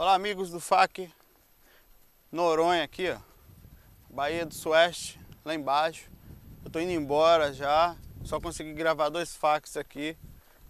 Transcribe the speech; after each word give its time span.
Olá 0.00 0.14
amigos 0.14 0.52
do 0.52 0.60
FAC 0.60 1.12
Noronha 2.30 2.84
aqui, 2.84 3.10
ó. 3.10 3.18
Bahia 4.08 4.46
do 4.46 4.54
Sueste, 4.54 5.18
lá 5.44 5.52
embaixo. 5.52 6.08
Eu 6.64 6.70
tô 6.70 6.78
indo 6.78 6.92
embora 6.92 7.52
já. 7.52 7.96
Só 8.22 8.40
consegui 8.40 8.74
gravar 8.74 9.08
dois 9.08 9.34
facs 9.34 9.76
aqui. 9.76 10.16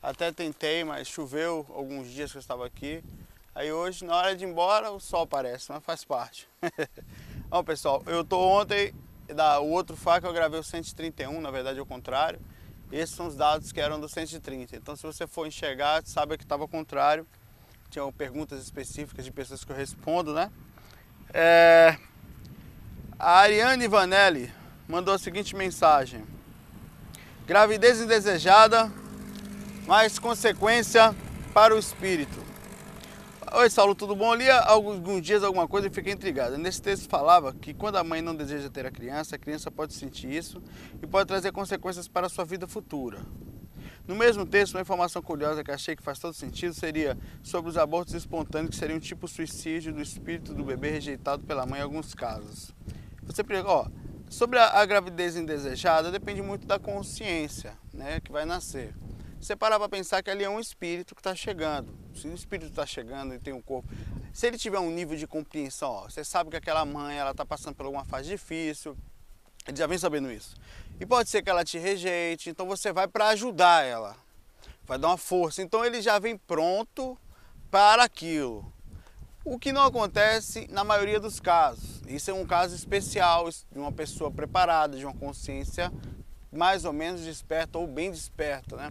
Até 0.03 0.33
tentei, 0.33 0.83
mas 0.83 1.09
choveu 1.09 1.67
alguns 1.75 2.09
dias 2.09 2.31
que 2.33 2.39
eu 2.39 2.41
estava 2.41 2.65
aqui. 2.65 3.05
Aí 3.55 3.71
hoje, 3.71 4.03
na 4.03 4.17
hora 4.17 4.35
de 4.35 4.47
ir 4.47 4.49
embora, 4.49 4.91
o 4.91 4.99
sol 4.99 5.25
aparece, 5.25 5.71
mas 5.71 5.85
faz 5.85 6.07
parte. 6.07 6.49
Bom 7.51 7.63
pessoal, 7.63 8.03
eu 8.07 8.25
tô 8.25 8.41
ontem, 8.41 8.95
da, 9.27 9.61
o 9.61 9.69
outro 9.69 9.95
fac 9.95 10.25
eu 10.25 10.33
gravei 10.33 10.59
o 10.59 10.65
131, 10.65 11.39
na 11.39 11.51
verdade 11.51 11.79
é 11.79 11.83
o 11.83 11.87
contrário. 11.87 12.41
Esses 12.91 13.15
são 13.15 13.27
os 13.27 13.37
dados 13.37 13.73
que 13.73 13.81
eram 13.83 14.01
do 14.01 14.09
130. 14.09 14.75
Então 14.75 14.97
se 14.97 15.03
você 15.03 15.27
for 15.27 15.47
enxergar, 15.47 16.03
sabe 16.07 16.39
que 16.39 16.45
estava 16.45 16.63
ao 16.63 16.69
contrário 16.69 17.27
tinham 17.91 18.13
perguntas 18.13 18.63
específicas 18.63 19.25
de 19.25 19.33
pessoas 19.33 19.65
que 19.65 19.73
eu 19.73 19.77
respondo, 19.77 20.35
né? 20.35 20.51
É... 21.33 21.97
A 23.19 23.41
Ariane 23.41 23.89
Vanelli 23.89 24.53
mandou 24.87 25.15
a 25.15 25.19
seguinte 25.19 25.57
mensagem: 25.57 26.25
Gravidez 27.47 28.01
indesejada, 28.01 28.91
mais 29.87 30.19
consequência 30.19 31.15
para 31.53 31.75
o 31.75 31.79
espírito. 31.79 32.47
Oi, 33.55 33.71
Saulo, 33.71 33.95
tudo 33.95 34.15
bom? 34.15 34.35
Eu 34.35 34.39
li 34.39 34.51
alguns 34.51 35.23
dias 35.23 35.43
alguma 35.43 35.67
coisa 35.67 35.87
e 35.87 35.91
fiquei 35.91 36.13
intrigado. 36.13 36.59
Nesse 36.59 36.83
texto 36.83 37.09
falava 37.09 37.55
que 37.55 37.73
quando 37.73 37.97
a 37.97 38.05
mãe 38.05 38.21
não 38.21 38.35
deseja 38.37 38.69
ter 38.69 38.85
a 38.85 38.91
criança, 38.91 39.37
a 39.37 39.39
criança 39.39 39.71
pode 39.71 39.95
sentir 39.95 40.31
isso 40.31 40.63
e 41.03 41.07
pode 41.07 41.27
trazer 41.27 41.51
consequências 41.51 42.07
para 42.07 42.27
a 42.27 42.29
sua 42.29 42.45
vida 42.45 42.67
futura. 42.69 43.21
No 44.09 44.15
mesmo 44.15 44.47
texto, 44.47 44.75
uma 44.75 44.81
informação 44.81 45.21
curiosa 45.21 45.63
que 45.63 45.71
achei 45.71 45.95
que 45.95 46.03
faz 46.03 46.19
todo 46.19 46.33
sentido 46.33 46.73
seria 46.73 47.15
sobre 47.43 47.69
os 47.69 47.77
abortos 47.77 48.15
espontâneos, 48.15 48.71
que 48.71 48.77
seriam 48.77 48.97
um 48.97 49.01
tipo 49.01 49.29
suicídio 49.29 49.93
do 49.93 50.01
espírito 50.01 50.55
do 50.55 50.65
bebê 50.65 50.93
rejeitado 50.93 51.45
pela 51.45 51.67
mãe 51.67 51.81
em 51.81 51.83
alguns 51.83 52.15
casos. 52.15 52.75
Você 53.25 53.43
ó, 53.67 53.87
sobre 54.31 54.59
a, 54.59 54.81
a 54.81 54.87
gravidez 54.87 55.37
indesejada, 55.37 56.11
depende 56.11 56.41
muito 56.41 56.67
da 56.67 56.79
consciência 56.79 57.77
né, 57.93 58.19
que 58.19 58.33
vai 58.33 58.47
nascer. 58.47 58.95
Você 59.39 59.55
parar 59.55 59.79
para 59.79 59.91
pensar 59.91 60.23
que 60.23 60.31
ali 60.31 60.43
é 60.43 60.49
um 60.49 60.59
espírito 60.59 61.15
que 61.15 61.21
está 61.21 61.35
chegando. 61.35 61.95
Se 62.15 62.27
o 62.27 62.35
espírito 62.35 62.71
está 62.71 62.87
chegando 62.87 63.35
e 63.35 63.39
tem 63.39 63.53
um 63.53 63.61
corpo, 63.61 63.93
se 64.33 64.47
ele 64.47 64.57
tiver 64.57 64.79
um 64.79 64.91
nível 64.91 65.19
de 65.19 65.27
compreensão, 65.27 65.91
ó, 65.91 66.09
você 66.09 66.25
sabe 66.25 66.49
que 66.49 66.57
aquela 66.57 66.83
mãe 66.87 67.19
ela 67.19 67.33
está 67.33 67.45
passando 67.45 67.75
por 67.75 67.85
alguma 67.85 68.07
fase 68.07 68.31
difícil, 68.31 68.97
ele 69.67 69.77
já 69.77 69.87
vem 69.87 69.99
sabendo 69.99 70.33
isso. 70.33 70.57
E 71.01 71.07
pode 71.07 71.29
ser 71.31 71.43
que 71.43 71.51
ela 71.51 71.65
te 71.65 71.79
rejeite, 71.79 72.51
então 72.51 72.67
você 72.67 72.93
vai 72.93 73.07
para 73.07 73.29
ajudar 73.29 73.85
ela, 73.85 74.17
vai 74.85 74.99
dar 74.99 75.09
uma 75.09 75.17
força. 75.17 75.63
Então 75.63 75.85
ele 75.85 76.03
já 76.03 76.19
vem 76.19 76.37
pronto 76.37 77.17
para 77.71 78.03
aquilo. 78.03 78.73
O 79.45 79.59
que 79.59 79.73
não 79.73 79.83
acontece 79.83 80.67
na 80.71 80.85
maioria 80.85 81.21
dos 81.21 81.41
casos. 81.41 82.03
Isso 82.07 82.31
é 82.31 82.35
um 82.35 82.45
caso 82.45 82.75
especial 82.75 83.49
de 83.49 83.79
uma 83.79 83.93
pessoa 83.93 84.31
preparada, 84.31 84.97
de 84.97 85.05
uma 85.05 85.15
consciência 85.15 85.93
mais 86.51 86.85
ou 86.85 86.93
menos 86.93 87.23
desperta 87.23 87.79
ou 87.79 87.87
bem 87.87 88.11
desperta. 88.11 88.77
Né? 88.77 88.91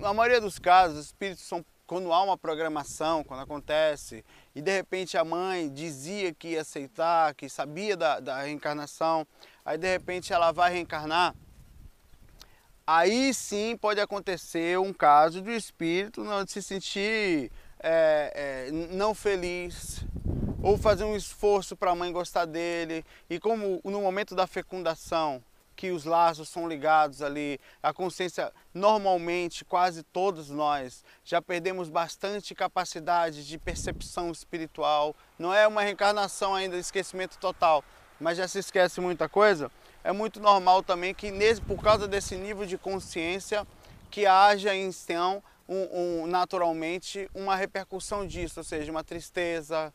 Na 0.00 0.14
maioria 0.14 0.40
dos 0.40 0.58
casos, 0.58 0.98
os 0.98 1.06
espíritos 1.06 1.44
são 1.44 1.64
quando 1.86 2.12
há 2.12 2.22
uma 2.22 2.36
programação, 2.36 3.22
quando 3.22 3.40
acontece, 3.40 4.24
e 4.54 4.60
de 4.60 4.72
repente 4.72 5.16
a 5.16 5.24
mãe 5.24 5.68
dizia 5.68 6.34
que 6.34 6.48
ia 6.48 6.62
aceitar, 6.62 7.32
que 7.34 7.48
sabia 7.48 7.96
da, 7.96 8.18
da 8.18 8.42
reencarnação, 8.42 9.24
aí 9.66 9.76
de 9.76 9.90
repente 9.90 10.32
ela 10.32 10.52
vai 10.52 10.72
reencarnar, 10.72 11.34
aí 12.86 13.34
sim 13.34 13.76
pode 13.76 14.00
acontecer 14.00 14.78
um 14.78 14.92
caso 14.92 15.42
do 15.42 15.50
espírito 15.50 16.22
não 16.22 16.46
se 16.46 16.62
sentir 16.62 17.50
é, 17.80 18.68
é, 18.68 18.70
não 18.70 19.12
feliz 19.12 20.04
ou 20.62 20.78
fazer 20.78 21.04
um 21.04 21.16
esforço 21.16 21.76
para 21.76 21.90
a 21.90 21.94
mãe 21.94 22.12
gostar 22.12 22.44
dele. 22.44 23.04
E 23.28 23.38
como 23.38 23.80
no 23.84 24.00
momento 24.00 24.34
da 24.34 24.46
fecundação 24.46 25.42
que 25.76 25.90
os 25.90 26.04
laços 26.04 26.48
são 26.48 26.66
ligados 26.66 27.20
ali, 27.20 27.60
a 27.82 27.92
consciência 27.92 28.50
normalmente 28.72 29.64
quase 29.64 30.02
todos 30.02 30.48
nós 30.48 31.04
já 31.22 31.42
perdemos 31.42 31.90
bastante 31.90 32.54
capacidade 32.54 33.46
de 33.46 33.58
percepção 33.58 34.32
espiritual, 34.32 35.14
não 35.38 35.52
é 35.52 35.68
uma 35.68 35.82
reencarnação 35.82 36.54
ainda, 36.54 36.78
esquecimento 36.78 37.38
total, 37.38 37.84
mas 38.20 38.38
já 38.38 38.48
se 38.48 38.58
esquece 38.58 39.00
muita 39.00 39.28
coisa, 39.28 39.70
é 40.02 40.12
muito 40.12 40.40
normal 40.40 40.82
também 40.82 41.14
que 41.14 41.32
por 41.66 41.82
causa 41.82 42.06
desse 42.06 42.36
nível 42.36 42.64
de 42.64 42.78
consciência 42.78 43.66
que 44.10 44.24
haja 44.24 44.74
então 44.74 45.42
um, 45.68 46.22
um, 46.22 46.26
naturalmente 46.26 47.28
uma 47.34 47.56
repercussão 47.56 48.26
disso, 48.26 48.60
ou 48.60 48.64
seja, 48.64 48.90
uma 48.90 49.02
tristeza, 49.02 49.92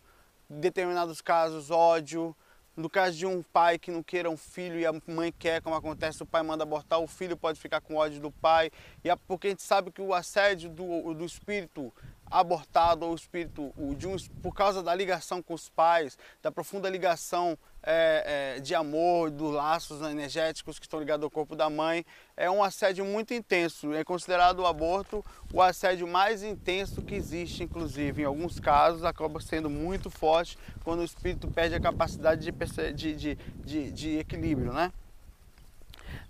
em 0.50 0.60
determinados 0.60 1.22
casos 1.22 1.72
ódio, 1.72 2.36
no 2.76 2.90
caso 2.90 3.18
de 3.18 3.26
um 3.26 3.42
pai 3.42 3.78
que 3.78 3.92
não 3.92 4.02
queira 4.02 4.30
um 4.30 4.38
filho 4.38 4.80
e 4.80 4.86
a 4.86 4.94
mãe 5.08 5.34
quer, 5.38 5.62
como 5.62 5.76
acontece, 5.76 6.24
o 6.24 6.26
pai 6.26 6.42
manda 6.42 6.64
abortar, 6.64 7.00
o 7.00 7.08
filho 7.08 7.36
pode 7.36 7.60
ficar 7.60 7.82
com 7.82 7.96
ódio 7.96 8.20
do 8.20 8.32
pai. 8.32 8.72
E 9.04 9.10
é 9.10 9.16
porque 9.16 9.48
a 9.48 9.50
gente 9.50 9.64
sabe 9.64 9.92
que 9.92 10.02
o 10.02 10.14
assédio 10.14 10.70
do, 10.70 11.14
do 11.14 11.26
espírito 11.26 11.94
abortado 12.32 13.06
ou 13.06 13.14
espírito 13.14 13.74
de 13.98 14.08
um, 14.08 14.16
por 14.42 14.56
causa 14.56 14.82
da 14.82 14.96
ligação 14.96 15.44
com 15.44 15.54
os 15.54 15.68
pais, 15.68 16.18
da 16.42 16.52
profunda 16.52 16.90
ligação 16.90 17.58
é, 17.84 18.56
é, 18.56 18.60
de 18.62 18.74
amor, 18.74 19.30
dos 19.30 19.54
laços 19.54 20.02
energéticos 20.02 20.80
que 20.80 20.86
estão 20.86 21.00
ligados 21.00 21.24
ao 21.24 21.30
corpo 21.30 21.56
da 21.56 21.70
mãe, 21.70 22.06
é 22.38 22.50
um 22.50 22.64
assédio 22.64 23.04
muito 23.04 23.34
intenso. 23.34 23.94
É 23.94 24.04
considerado 24.04 24.60
o 24.60 24.66
aborto 24.66 25.24
o 25.54 25.62
assédio 25.62 26.08
mais 26.08 26.44
intenso 26.44 27.02
que 27.02 27.16
existe, 27.16 27.64
inclusive. 27.64 28.22
Em 28.22 28.26
alguns 28.26 28.60
casos, 28.60 29.04
acaba 29.04 29.42
sendo 29.42 29.70
muito 29.70 30.10
forte 30.10 30.58
quando 30.84 31.02
o 31.02 31.06
espírito 31.06 31.48
perde 31.50 31.76
a 31.76 31.80
capacidade 31.80 32.42
de, 32.42 32.94
de, 32.94 33.14
de, 33.14 33.36
de, 33.66 33.92
de 33.92 34.18
equilíbrio, 34.20 34.72
né? 34.72 34.92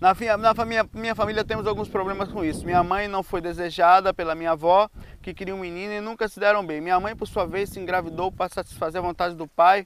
Na, 0.01 0.15
na 0.35 0.55
família, 0.55 0.89
minha 0.95 1.13
família 1.13 1.45
temos 1.45 1.67
alguns 1.67 1.87
problemas 1.87 2.31
com 2.31 2.43
isso. 2.43 2.65
Minha 2.65 2.83
mãe 2.83 3.07
não 3.07 3.21
foi 3.21 3.39
desejada 3.39 4.11
pela 4.11 4.33
minha 4.33 4.53
avó, 4.53 4.89
que 5.21 5.31
queria 5.31 5.53
um 5.53 5.59
menino 5.59 5.93
e 5.93 6.01
nunca 6.01 6.27
se 6.27 6.39
deram 6.39 6.65
bem. 6.65 6.81
Minha 6.81 6.99
mãe, 6.99 7.15
por 7.15 7.27
sua 7.27 7.45
vez, 7.45 7.69
se 7.69 7.79
engravidou 7.79 8.31
para 8.31 8.49
satisfazer 8.49 8.99
a 8.99 9.05
vontade 9.05 9.35
do 9.35 9.47
pai. 9.47 9.85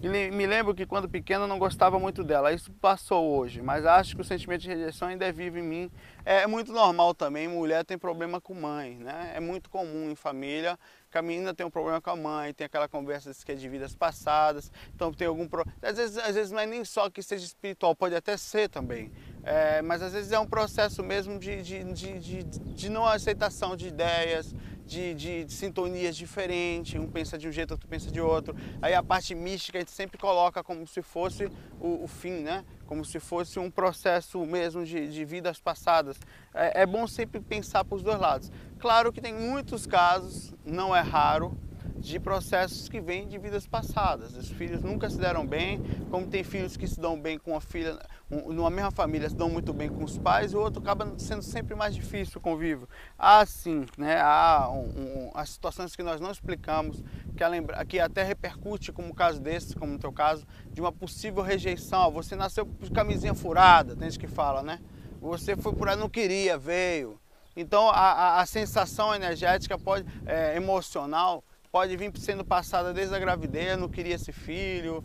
E 0.00 0.08
me 0.08 0.46
lembro 0.46 0.72
que 0.72 0.86
quando 0.86 1.08
pequena 1.08 1.48
não 1.48 1.58
gostava 1.58 1.98
muito 1.98 2.22
dela. 2.22 2.52
Isso 2.52 2.70
passou 2.74 3.36
hoje, 3.36 3.60
mas 3.60 3.84
acho 3.84 4.14
que 4.14 4.20
o 4.20 4.24
sentimento 4.24 4.60
de 4.60 4.68
rejeição 4.68 5.08
ainda 5.08 5.26
é 5.26 5.32
vivo 5.32 5.58
em 5.58 5.62
mim. 5.62 5.90
É 6.24 6.46
muito 6.46 6.70
normal 6.70 7.12
também, 7.12 7.48
mulher 7.48 7.84
tem 7.84 7.98
problema 7.98 8.40
com 8.40 8.54
mãe, 8.54 8.96
né? 8.98 9.32
É 9.34 9.40
muito 9.40 9.68
comum 9.68 10.08
em 10.08 10.14
família 10.14 10.78
que 11.10 11.18
a 11.18 11.22
menina 11.22 11.54
tem 11.54 11.64
um 11.64 11.70
problema 11.70 11.98
com 11.98 12.10
a 12.10 12.16
mãe, 12.16 12.52
tem 12.52 12.66
aquela 12.66 12.86
conversa 12.86 13.32
que 13.42 13.50
é 13.50 13.54
de 13.54 13.68
vidas 13.68 13.94
passadas, 13.94 14.70
então 14.94 15.12
tem 15.12 15.26
algum 15.26 15.48
problema. 15.48 15.74
Às 15.80 15.96
vezes, 15.96 16.18
às 16.18 16.34
vezes 16.34 16.52
não 16.52 16.60
é 16.60 16.66
nem 16.66 16.84
só 16.84 17.08
que 17.08 17.22
seja 17.22 17.44
espiritual, 17.44 17.96
pode 17.96 18.14
até 18.14 18.36
ser 18.36 18.68
também. 18.68 19.10
É, 19.46 19.80
mas 19.80 20.02
às 20.02 20.12
vezes 20.12 20.32
é 20.32 20.38
um 20.40 20.46
processo 20.46 21.04
mesmo 21.04 21.38
de, 21.38 21.62
de, 21.62 21.84
de, 21.84 22.18
de, 22.18 22.42
de 22.42 22.88
não 22.88 23.06
aceitação 23.06 23.76
de 23.76 23.86
ideias, 23.86 24.52
de, 24.84 25.14
de, 25.14 25.44
de, 25.44 25.52
sintonias 25.52 26.16
diferentes, 26.16 27.00
um 27.00 27.06
pensa 27.06 27.38
de 27.38 27.46
um 27.46 27.52
jeito, 27.52 27.70
outro 27.70 27.86
pensa 27.86 28.10
de 28.10 28.20
outro. 28.20 28.56
Aí 28.82 28.92
a 28.92 29.04
parte 29.04 29.36
mística 29.36 29.78
a 29.78 29.80
gente 29.80 29.92
sempre 29.92 30.18
coloca 30.18 30.64
como 30.64 30.84
se 30.84 31.00
fosse 31.00 31.48
o, 31.78 32.02
o 32.02 32.08
fim, 32.08 32.40
né? 32.40 32.64
Como 32.86 33.04
se 33.04 33.20
fosse 33.20 33.60
um 33.60 33.70
processo 33.70 34.44
mesmo 34.44 34.84
de, 34.84 35.08
de 35.08 35.24
vidas 35.24 35.60
passadas. 35.60 36.18
É, 36.52 36.82
é 36.82 36.86
bom 36.86 37.06
sempre 37.06 37.40
pensar 37.40 37.84
para 37.84 37.94
os 37.94 38.02
dois 38.02 38.18
lados. 38.18 38.50
Claro 38.80 39.12
que 39.12 39.20
tem 39.20 39.32
muitos 39.32 39.86
casos, 39.86 40.52
não 40.64 40.94
é 40.94 41.02
raro, 41.02 41.56
de 41.98 42.20
processos 42.20 42.88
que 42.88 43.00
vêm 43.00 43.26
de 43.26 43.38
vidas 43.38 43.66
passadas. 43.66 44.36
Os 44.36 44.50
filhos 44.50 44.82
nunca 44.82 45.08
se 45.08 45.18
deram 45.18 45.46
bem, 45.46 45.82
como 46.10 46.26
tem 46.26 46.44
filhos 46.44 46.76
que 46.76 46.86
se 46.86 47.00
dão 47.00 47.20
bem 47.20 47.38
com 47.38 47.56
a 47.56 47.60
filha, 47.60 47.98
numa 48.30 48.70
mesma 48.70 48.90
família 48.90 49.28
se 49.28 49.34
dão 49.34 49.48
muito 49.48 49.72
bem 49.72 49.88
com 49.88 50.04
os 50.04 50.18
pais, 50.18 50.54
o 50.54 50.58
outro 50.58 50.82
acaba 50.82 51.14
sendo 51.18 51.42
sempre 51.42 51.74
mais 51.74 51.94
difícil 51.94 52.38
o 52.38 52.40
convívio. 52.40 52.88
Há 53.18 53.44
sim, 53.46 53.86
né, 53.96 54.20
há 54.20 54.68
um, 54.70 54.80
um, 54.80 55.30
as 55.34 55.50
situações 55.50 55.96
que 55.96 56.02
nós 56.02 56.20
não 56.20 56.30
explicamos, 56.30 57.02
que, 57.36 57.46
lembra, 57.46 57.84
que 57.84 57.98
até 57.98 58.22
repercute, 58.22 58.92
como 58.92 59.10
o 59.10 59.14
caso 59.14 59.40
desse, 59.40 59.74
como 59.74 59.92
no 59.92 59.98
teu 59.98 60.12
caso, 60.12 60.46
de 60.72 60.80
uma 60.80 60.92
possível 60.92 61.42
rejeição. 61.42 62.10
Você 62.12 62.36
nasceu 62.36 62.66
com 62.66 62.88
camisinha 62.90 63.34
furada, 63.34 63.96
tem 63.96 64.10
gente 64.10 64.20
que 64.20 64.28
fala, 64.28 64.62
né? 64.62 64.80
Você 65.20 65.56
foi 65.56 65.72
por 65.72 65.88
aí, 65.88 65.96
não 65.96 66.08
queria, 66.08 66.58
veio. 66.58 67.18
Então 67.56 67.88
a, 67.88 67.94
a, 67.94 68.40
a 68.40 68.46
sensação 68.46 69.14
energética 69.14 69.78
pode, 69.78 70.06
é, 70.26 70.56
emocional 70.56 71.42
pode 71.66 71.96
vir 71.96 72.12
sendo 72.18 72.44
passada 72.44 72.92
desde 72.92 73.14
a 73.14 73.18
gravidez, 73.18 73.78
não 73.78 73.88
queria 73.88 74.14
esse 74.14 74.32
filho, 74.32 75.04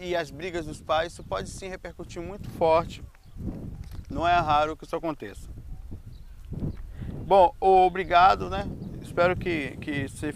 e 0.00 0.16
as 0.16 0.30
brigas 0.30 0.66
dos 0.66 0.80
pais, 0.80 1.12
isso 1.12 1.24
pode 1.24 1.50
sim 1.50 1.68
repercutir 1.68 2.22
muito 2.22 2.48
forte. 2.50 3.02
Não 4.08 4.26
é 4.26 4.34
raro 4.34 4.76
que 4.76 4.84
isso 4.84 4.96
aconteça. 4.96 5.48
Bom, 7.26 7.54
obrigado, 7.60 8.48
né? 8.48 8.66
Espero 9.02 9.36
que, 9.36 9.76
que, 9.78 10.08
se, 10.08 10.32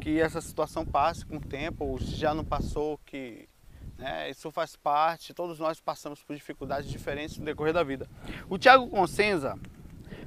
que 0.00 0.20
essa 0.20 0.40
situação 0.40 0.84
passe 0.84 1.24
com 1.24 1.36
o 1.36 1.40
tempo, 1.40 1.84
ou 1.84 1.98
se 1.98 2.16
já 2.16 2.34
não 2.34 2.44
passou, 2.44 2.98
que 3.04 3.48
né, 3.98 4.30
isso 4.30 4.50
faz 4.50 4.74
parte, 4.74 5.34
todos 5.34 5.58
nós 5.58 5.80
passamos 5.80 6.22
por 6.22 6.34
dificuldades 6.34 6.90
diferentes 6.90 7.38
no 7.38 7.44
decorrer 7.44 7.72
da 7.72 7.82
vida. 7.82 8.08
O 8.48 8.58
Tiago 8.58 8.88
Consenza 8.88 9.58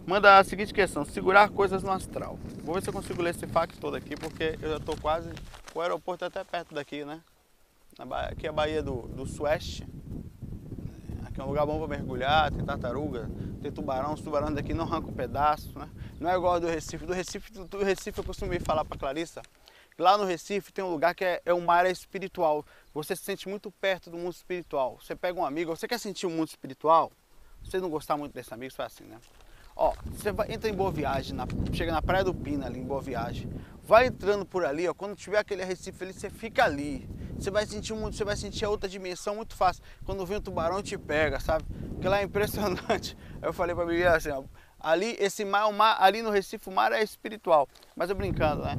manda 0.08 0.40
a 0.40 0.44
seguinte 0.44 0.74
questão: 0.74 1.06
segurar 1.06 1.50
coisas 1.50 1.84
no 1.84 1.92
astral. 1.92 2.40
Vou 2.64 2.74
ver 2.74 2.82
se 2.82 2.90
eu 2.90 2.94
consigo 2.94 3.22
ler 3.22 3.32
esse 3.32 3.46
fac 3.46 3.78
todo 3.78 3.96
aqui, 3.96 4.16
porque 4.16 4.58
eu 4.62 4.70
já 4.70 4.78
estou 4.78 4.98
quase 4.98 5.30
O 5.76 5.82
aeroporto 5.82 6.24
é 6.24 6.28
até 6.28 6.44
perto 6.44 6.74
daqui, 6.74 7.04
né? 7.04 7.22
Aqui 8.30 8.48
é 8.48 8.50
a 8.50 8.54
Baía 8.54 8.82
do, 8.82 9.02
do 9.10 9.26
Sueste. 9.26 9.86
Aqui 11.26 11.42
é 11.42 11.44
um 11.44 11.48
lugar 11.48 11.66
bom 11.66 11.78
para 11.80 11.88
mergulhar, 11.88 12.52
tem 12.52 12.64
tartaruga, 12.64 13.30
tem 13.62 13.72
tubarão. 13.72 14.14
Os 14.14 14.22
tubarões 14.22 14.56
daqui 14.56 14.74
não 14.74 14.86
arrancam 14.86 15.10
um 15.10 15.14
pedaço, 15.14 15.78
né? 15.78 15.90
Não 16.20 16.30
é 16.30 16.36
igual 16.36 16.60
do 16.60 16.68
Recife. 16.68 17.06
Do 17.06 17.14
Recife, 17.14 17.52
do 17.52 17.84
Recife 17.84 18.18
eu 18.18 18.24
costumo 18.24 18.54
ir 18.54 18.62
falar 18.62 18.86
para 18.86 18.98
Clarissa. 18.98 19.42
Lá 19.98 20.16
no 20.16 20.26
Recife 20.26 20.72
tem 20.72 20.86
um 20.86 20.92
lugar 20.92 21.16
que 21.16 21.26
é, 21.26 21.42
é 21.44 21.54
uma 21.54 21.74
área 21.74 21.90
espiritual. 21.90 22.64
Você 22.94 23.16
se 23.16 23.24
sente 23.24 23.50
muito 23.50 23.72
perto 23.72 24.12
do 24.12 24.18
mundo 24.18 24.34
espiritual. 24.34 25.00
Você 25.02 25.16
pega 25.16 25.40
um 25.40 25.46
amigo, 25.46 25.76
você 25.76 25.88
quer 25.88 26.00
sentir 26.00 26.28
o 26.28 26.30
um 26.30 26.34
mundo 26.34 26.50
espiritual? 26.50 27.12
Você 27.64 27.80
não 27.80 27.90
gostar 27.90 28.16
muito 28.16 28.34
desse 28.34 28.54
amigo, 28.54 28.74
faz 28.74 28.94
assim, 28.94 29.06
né? 29.06 29.18
Ó, 29.80 29.94
você 30.12 30.32
vai, 30.32 30.52
entra 30.52 30.68
em 30.68 30.74
Boa 30.74 30.92
Viagem, 30.92 31.36
na, 31.36 31.46
chega 31.72 31.92
na 31.92 32.02
Praia 32.02 32.24
do 32.24 32.34
Pina 32.34 32.66
ali 32.66 32.80
em 32.80 32.84
Boa 32.84 33.00
Viagem. 33.00 33.48
Vai 33.84 34.08
entrando 34.08 34.44
por 34.44 34.66
ali, 34.66 34.88
ó, 34.88 34.94
quando 34.94 35.16
tiver 35.16 35.38
aquele 35.38 35.64
Recife 35.64 36.04
ali, 36.04 36.14
você 36.14 36.32
fica 36.32 36.66
ali. 36.66 37.08
Você 37.38 37.52
vai 37.52 37.64
sentir 37.68 37.94
muito, 37.94 38.18
você 38.18 38.26
vai 38.26 38.36
sentir 38.36 38.66
a 38.66 38.70
outra 38.70 38.90
dimensão 38.90 39.36
muito 39.36 39.56
fácil. 39.56 39.84
Quando 40.04 40.26
vem 40.26 40.38
o 40.38 40.42
tubarão 40.42 40.82
te 40.82 40.98
pega, 40.98 41.40
sabe? 41.40 41.64
Porque 41.94 42.08
lá 42.08 42.20
é 42.20 42.24
impressionante. 42.24 43.16
Eu 43.40 43.54
falei 43.54 43.76
pra 43.76 43.86
mim 43.86 44.02
assim, 44.02 44.32
ó, 44.32 44.44
ali 44.80 45.16
esse 45.20 45.46
mar, 45.46 45.72
mar, 45.72 45.96
ali 46.00 46.24
no 46.24 46.32
Recife 46.32 46.68
o 46.68 46.72
mar 46.72 46.92
é 46.92 47.04
espiritual. 47.04 47.70
Mas 47.96 48.10
eu 48.10 48.16
brincando, 48.16 48.64
né? 48.64 48.76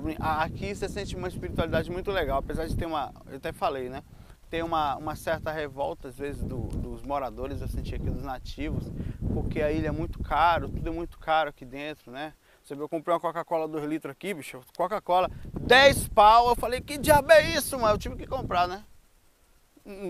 Brin... 0.00 0.16
Aqui 0.20 0.72
você 0.72 0.88
sente 0.88 1.16
uma 1.16 1.26
espiritualidade 1.26 1.90
muito 1.90 2.12
legal, 2.12 2.38
apesar 2.38 2.66
de 2.66 2.76
ter 2.76 2.86
uma, 2.86 3.12
eu 3.28 3.38
até 3.38 3.52
falei, 3.52 3.88
né? 3.88 4.04
tem 4.48 4.62
uma, 4.62 4.96
uma 4.96 5.16
certa 5.16 5.50
revolta, 5.50 6.08
às 6.08 6.16
vezes, 6.16 6.42
do, 6.42 6.68
dos 6.68 7.02
moradores, 7.02 7.60
eu 7.60 7.68
senti 7.68 7.94
aqui 7.94 8.08
dos 8.08 8.22
nativos, 8.22 8.90
porque 9.36 9.60
a 9.60 9.70
ilha 9.70 9.88
é 9.88 9.90
muito 9.90 10.18
caro, 10.22 10.66
tudo 10.66 10.88
é 10.88 10.90
muito 10.90 11.18
caro 11.18 11.50
aqui 11.50 11.66
dentro, 11.66 12.10
né? 12.10 12.32
Você 12.64 12.74
viu, 12.74 12.84
eu 12.84 12.88
comprei 12.88 13.12
uma 13.12 13.20
Coca-Cola 13.20 13.68
2 13.68 13.84
litros 13.84 14.10
aqui, 14.10 14.32
bicho, 14.32 14.62
Coca-Cola, 14.74 15.30
10 15.60 16.08
pau, 16.08 16.48
eu 16.48 16.56
falei, 16.56 16.80
que 16.80 16.96
diabo 16.96 17.30
é 17.30 17.50
isso, 17.50 17.78
mano? 17.78 17.92
Eu 17.92 17.98
tive 17.98 18.16
que 18.16 18.26
comprar, 18.26 18.66
né? 18.66 18.82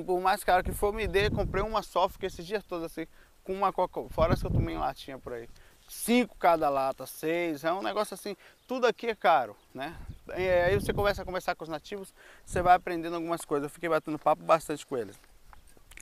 Por 0.07 0.21
mais 0.21 0.45
caro 0.45 0.63
que 0.63 0.71
for, 0.71 0.93
me 0.93 1.09
dê, 1.09 1.29
comprei 1.29 1.61
uma 1.61 1.83
só, 1.83 2.09
fiquei 2.09 2.29
esses 2.29 2.47
dias 2.47 2.65
todos 2.65 2.87
assim, 2.87 3.05
com 3.43 3.53
uma 3.53 3.73
Coca-Cola, 3.73 4.09
fora 4.11 4.35
as 4.35 4.41
que 4.41 4.47
eu 4.47 4.51
tomei 4.53 4.77
em 4.77 4.79
latinha 4.79 5.19
por 5.19 5.33
aí. 5.33 5.49
Cinco 5.89 6.37
cada 6.39 6.69
lata, 6.69 7.05
seis, 7.05 7.65
é 7.65 7.73
um 7.73 7.83
negócio 7.83 8.15
assim, 8.15 8.37
tudo 8.69 8.87
aqui 8.87 9.09
é 9.09 9.15
caro, 9.17 9.57
né? 9.75 9.97
É, 10.29 10.67
aí 10.67 10.75
você 10.77 10.93
começa 10.93 11.23
a 11.23 11.25
conversar 11.25 11.57
com 11.57 11.65
os 11.65 11.69
nativos, 11.69 12.15
você 12.45 12.63
vai 12.63 12.77
aprendendo 12.77 13.17
algumas 13.17 13.45
coisas. 13.45 13.65
Eu 13.65 13.71
fiquei 13.71 13.89
batendo 13.89 14.21
papo 14.21 14.45
bastante 14.45 14.87
com 14.87 14.97
eles. 14.97 15.19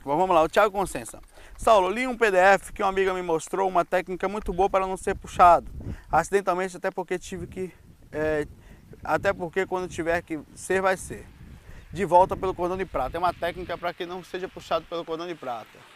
Bom, 0.05 0.15
vamos 0.15 0.35
lá, 0.35 0.43
o 0.43 0.47
Thiago 0.47 0.71
Consensa. 0.71 1.19
Saulo, 1.57 1.89
li 1.89 2.05
um 2.05 2.15
PDF 2.15 2.71
que 2.71 2.83
uma 2.83 2.89
amiga 2.89 3.11
me 3.11 3.23
mostrou, 3.23 3.67
uma 3.67 3.83
técnica 3.83 4.29
muito 4.29 4.53
boa 4.53 4.69
para 4.69 4.85
não 4.85 4.95
ser 4.95 5.15
puxado. 5.15 5.71
Acidentalmente, 6.11 6.77
até 6.77 6.91
porque 6.91 7.17
tive 7.17 7.47
que. 7.47 7.73
É, 8.11 8.45
até 9.03 9.33
porque 9.33 9.65
quando 9.65 9.89
tiver 9.89 10.21
que 10.21 10.39
ser, 10.53 10.79
vai 10.79 10.95
ser. 10.95 11.25
De 11.91 12.05
volta 12.05 12.37
pelo 12.37 12.53
cordão 12.53 12.77
de 12.77 12.85
prata. 12.85 13.17
É 13.17 13.19
uma 13.19 13.33
técnica 13.33 13.75
para 13.79 13.95
que 13.95 14.05
não 14.05 14.23
seja 14.23 14.47
puxado 14.47 14.85
pelo 14.85 15.03
cordão 15.03 15.25
de 15.25 15.33
prata. 15.33 15.65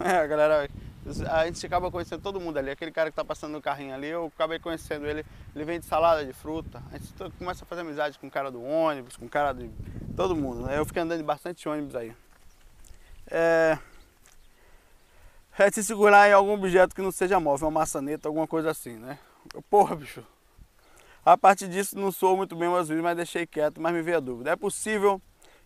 É, 0.00 0.26
galera, 0.28 0.68
a 1.28 1.46
gente 1.46 1.66
acaba 1.66 1.90
conhecendo 1.90 2.22
todo 2.22 2.40
mundo 2.40 2.56
ali. 2.56 2.70
Aquele 2.70 2.92
cara 2.92 3.10
que 3.10 3.12
está 3.12 3.24
passando 3.24 3.52
no 3.52 3.60
carrinho 3.60 3.92
ali, 3.92 4.06
eu 4.06 4.32
acabei 4.34 4.60
conhecendo 4.60 5.06
ele. 5.06 5.24
Ele 5.54 5.64
vende 5.64 5.84
salada 5.84 6.24
de 6.24 6.32
fruta. 6.32 6.82
A 6.92 6.98
gente 6.98 7.12
começa 7.36 7.64
a 7.64 7.66
fazer 7.66 7.82
amizade 7.82 8.16
com 8.16 8.28
o 8.28 8.30
cara 8.30 8.48
do 8.48 8.62
ônibus, 8.62 9.16
com 9.16 9.26
o 9.26 9.28
cara 9.28 9.52
de 9.52 9.68
todo 10.16 10.36
mundo. 10.36 10.62
Né? 10.62 10.78
Eu 10.78 10.84
fiquei 10.84 11.02
andando 11.02 11.22
bastante 11.24 11.68
ônibus 11.68 11.96
aí. 11.96 12.14
É... 13.30 13.78
é 15.58 15.70
se 15.70 15.84
segurar 15.84 16.28
em 16.28 16.32
algum 16.32 16.52
objeto 16.52 16.94
que 16.94 17.02
não 17.02 17.12
seja 17.12 17.38
móvel, 17.38 17.68
uma 17.68 17.80
maçaneta, 17.80 18.28
alguma 18.28 18.46
coisa 18.46 18.70
assim, 18.70 18.96
né? 18.96 19.18
Porra, 19.70 19.96
bicho. 19.96 20.24
A 21.24 21.36
partir 21.36 21.68
disso 21.68 21.98
não 21.98 22.10
sou 22.10 22.36
muito 22.36 22.56
bem 22.56 22.68
umas 22.68 22.88
vezes, 22.88 23.02
mas 23.02 23.16
deixei 23.16 23.46
quieto, 23.46 23.80
mas 23.80 23.92
me 23.92 24.02
veio 24.02 24.16
a 24.16 24.20
dúvida. 24.20 24.50
É 24.50 24.56
possível 24.56 25.20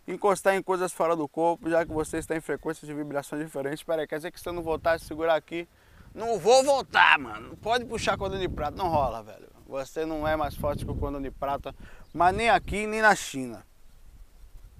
encostar 0.07 0.55
em 0.55 0.61
coisas 0.61 0.91
fora 0.91 1.15
do 1.15 1.27
corpo, 1.27 1.69
já 1.69 1.85
que 1.85 1.91
você 1.91 2.17
está 2.17 2.35
em 2.35 2.41
frequências 2.41 2.87
de 2.87 2.93
vibrações 2.93 3.43
diferentes. 3.43 3.79
Espera 3.79 4.01
aí, 4.01 4.07
quer 4.07 4.17
dizer 4.17 4.31
que 4.31 4.39
se 4.39 4.47
eu 4.47 4.53
não 4.53 4.61
voltar 4.61 4.93
a 4.93 4.99
segurar 4.99 5.35
aqui, 5.35 5.67
não 6.13 6.37
vou 6.37 6.63
voltar, 6.63 7.17
mano. 7.17 7.55
Pode 7.57 7.85
puxar 7.85 8.17
cordão 8.17 8.39
de 8.39 8.49
prata, 8.49 8.77
não 8.77 8.87
rola, 8.89 9.23
velho. 9.23 9.47
Você 9.65 10.05
não 10.05 10.27
é 10.27 10.35
mais 10.35 10.55
forte 10.55 10.85
que 10.85 10.91
o 10.91 10.95
cordão 10.95 11.21
de 11.21 11.31
prata, 11.31 11.73
mas 12.13 12.35
nem 12.35 12.49
aqui, 12.49 12.85
nem 12.85 13.01
na 13.01 13.15
China. 13.15 13.65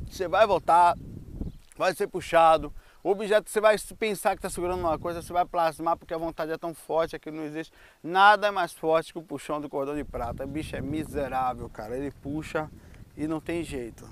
Você 0.05 0.27
vai 0.27 0.45
voltar, 0.45 0.95
vai 1.77 1.93
ser 1.93 2.07
puxado. 2.07 2.73
O 3.03 3.09
objeto, 3.09 3.49
você 3.49 3.59
vai 3.59 3.75
pensar 3.99 4.31
que 4.31 4.37
está 4.37 4.49
segurando 4.49 4.79
uma 4.79 4.97
coisa, 4.97 5.21
você 5.21 5.33
vai 5.33 5.45
plasmar 5.45 5.97
porque 5.97 6.13
a 6.13 6.17
vontade 6.17 6.51
é 6.51 6.57
tão 6.57 6.73
forte, 6.73 7.15
aqui 7.15 7.29
não 7.29 7.43
existe. 7.43 7.73
Nada 8.01 8.51
mais 8.51 8.71
forte 8.71 9.11
que 9.11 9.19
o 9.19 9.23
puxão 9.23 9.59
do 9.59 9.69
cordão 9.69 9.95
de 9.95 10.03
prata. 10.03 10.45
O 10.45 10.47
bicho 10.47 10.75
é 10.75 10.81
miserável, 10.81 11.69
cara. 11.69 11.97
Ele 11.97 12.11
puxa 12.11 12.69
e 13.17 13.27
não 13.27 13.41
tem 13.41 13.63
jeito. 13.63 14.07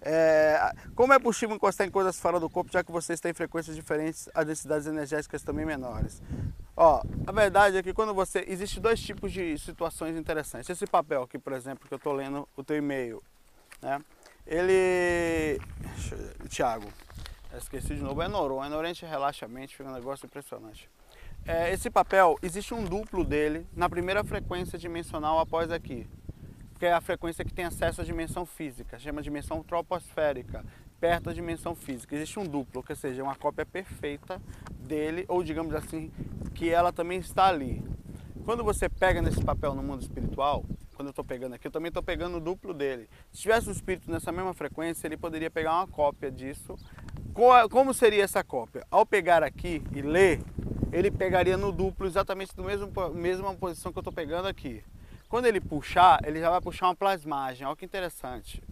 É, 0.00 0.72
como 0.94 1.12
é 1.12 1.18
possível 1.18 1.56
encostar 1.56 1.84
em 1.84 1.90
coisas 1.90 2.20
fora 2.20 2.38
do 2.38 2.48
corpo, 2.48 2.70
já 2.70 2.84
que 2.84 2.92
vocês 2.92 3.18
têm 3.18 3.34
frequências 3.34 3.74
diferentes, 3.74 4.28
as 4.32 4.46
densidades 4.46 4.86
energéticas 4.86 5.42
também 5.42 5.66
menores? 5.66 6.22
Ó, 6.76 7.02
a 7.26 7.32
verdade 7.32 7.78
é 7.78 7.82
que 7.82 7.92
quando 7.92 8.14
você. 8.14 8.44
Existem 8.46 8.80
dois 8.80 9.00
tipos 9.00 9.32
de 9.32 9.58
situações 9.58 10.16
interessantes. 10.16 10.70
Esse 10.70 10.86
papel 10.86 11.22
aqui, 11.22 11.38
por 11.38 11.52
exemplo, 11.54 11.88
que 11.88 11.94
eu 11.94 11.96
estou 11.96 12.12
lendo 12.12 12.48
o 12.54 12.62
teu 12.62 12.76
e-mail, 12.76 13.20
né? 13.82 14.00
Ele. 14.46 15.60
Tiago, 16.48 16.88
esqueci 17.56 17.94
de 17.94 18.02
novo, 18.02 18.22
é 18.22 18.28
Noron. 18.28 18.64
É 18.64 18.68
Norente 18.68 19.04
relaxa 19.04 19.46
a 19.46 19.48
mente, 19.48 19.76
fica 19.76 19.88
um 19.88 19.94
negócio 19.94 20.26
impressionante. 20.26 20.88
É, 21.44 21.72
esse 21.72 21.90
papel, 21.90 22.36
existe 22.42 22.74
um 22.74 22.84
duplo 22.84 23.24
dele 23.24 23.66
na 23.74 23.88
primeira 23.88 24.24
frequência 24.24 24.78
dimensional 24.78 25.38
após 25.38 25.70
aqui 25.70 26.06
porque 26.76 26.84
é 26.84 26.92
a 26.92 27.00
frequência 27.00 27.42
que 27.42 27.54
tem 27.54 27.64
acesso 27.64 28.02
à 28.02 28.04
dimensão 28.04 28.44
física, 28.44 28.98
chama 28.98 29.22
dimensão 29.22 29.62
troposférica, 29.62 30.62
perto 31.00 31.24
da 31.24 31.32
dimensão 31.32 31.74
física. 31.74 32.14
Existe 32.14 32.38
um 32.38 32.44
duplo, 32.44 32.84
ou 32.86 32.96
seja, 32.96 33.22
uma 33.22 33.34
cópia 33.34 33.64
perfeita 33.64 34.42
dele, 34.80 35.24
ou 35.26 35.42
digamos 35.42 35.74
assim, 35.74 36.12
que 36.54 36.68
ela 36.68 36.92
também 36.92 37.18
está 37.18 37.46
ali. 37.46 37.82
Quando 38.44 38.62
você 38.62 38.90
pega 38.90 39.22
nesse 39.22 39.42
papel 39.42 39.74
no 39.74 39.82
mundo 39.82 40.02
espiritual, 40.02 40.66
quando 40.96 41.08
eu 41.08 41.10
estou 41.10 41.24
pegando 41.24 41.54
aqui, 41.54 41.66
eu 41.66 41.70
também 41.70 41.88
estou 41.88 42.02
pegando 42.02 42.38
o 42.38 42.40
duplo 42.40 42.72
dele. 42.72 43.06
Se 43.30 43.42
tivesse 43.42 43.68
um 43.68 43.72
espírito 43.72 44.10
nessa 44.10 44.32
mesma 44.32 44.54
frequência, 44.54 45.06
ele 45.06 45.16
poderia 45.16 45.50
pegar 45.50 45.74
uma 45.74 45.86
cópia 45.86 46.32
disso. 46.32 46.74
Como 47.70 47.92
seria 47.92 48.24
essa 48.24 48.42
cópia? 48.42 48.86
Ao 48.90 49.04
pegar 49.04 49.42
aqui 49.42 49.82
e 49.94 50.00
ler, 50.00 50.40
ele 50.90 51.10
pegaria 51.10 51.58
no 51.58 51.70
duplo 51.70 52.06
exatamente 52.06 52.56
do 52.56 52.64
mesmo 52.64 52.90
mesma 53.14 53.54
posição 53.54 53.92
que 53.92 53.98
eu 53.98 54.00
estou 54.00 54.12
pegando 54.12 54.48
aqui. 54.48 54.82
Quando 55.28 55.44
ele 55.44 55.60
puxar, 55.60 56.18
ele 56.24 56.40
já 56.40 56.48
vai 56.48 56.62
puxar 56.62 56.86
uma 56.86 56.96
plasmagem. 56.96 57.66
Olha 57.66 57.76
que 57.76 57.84
interessante. 57.84 58.62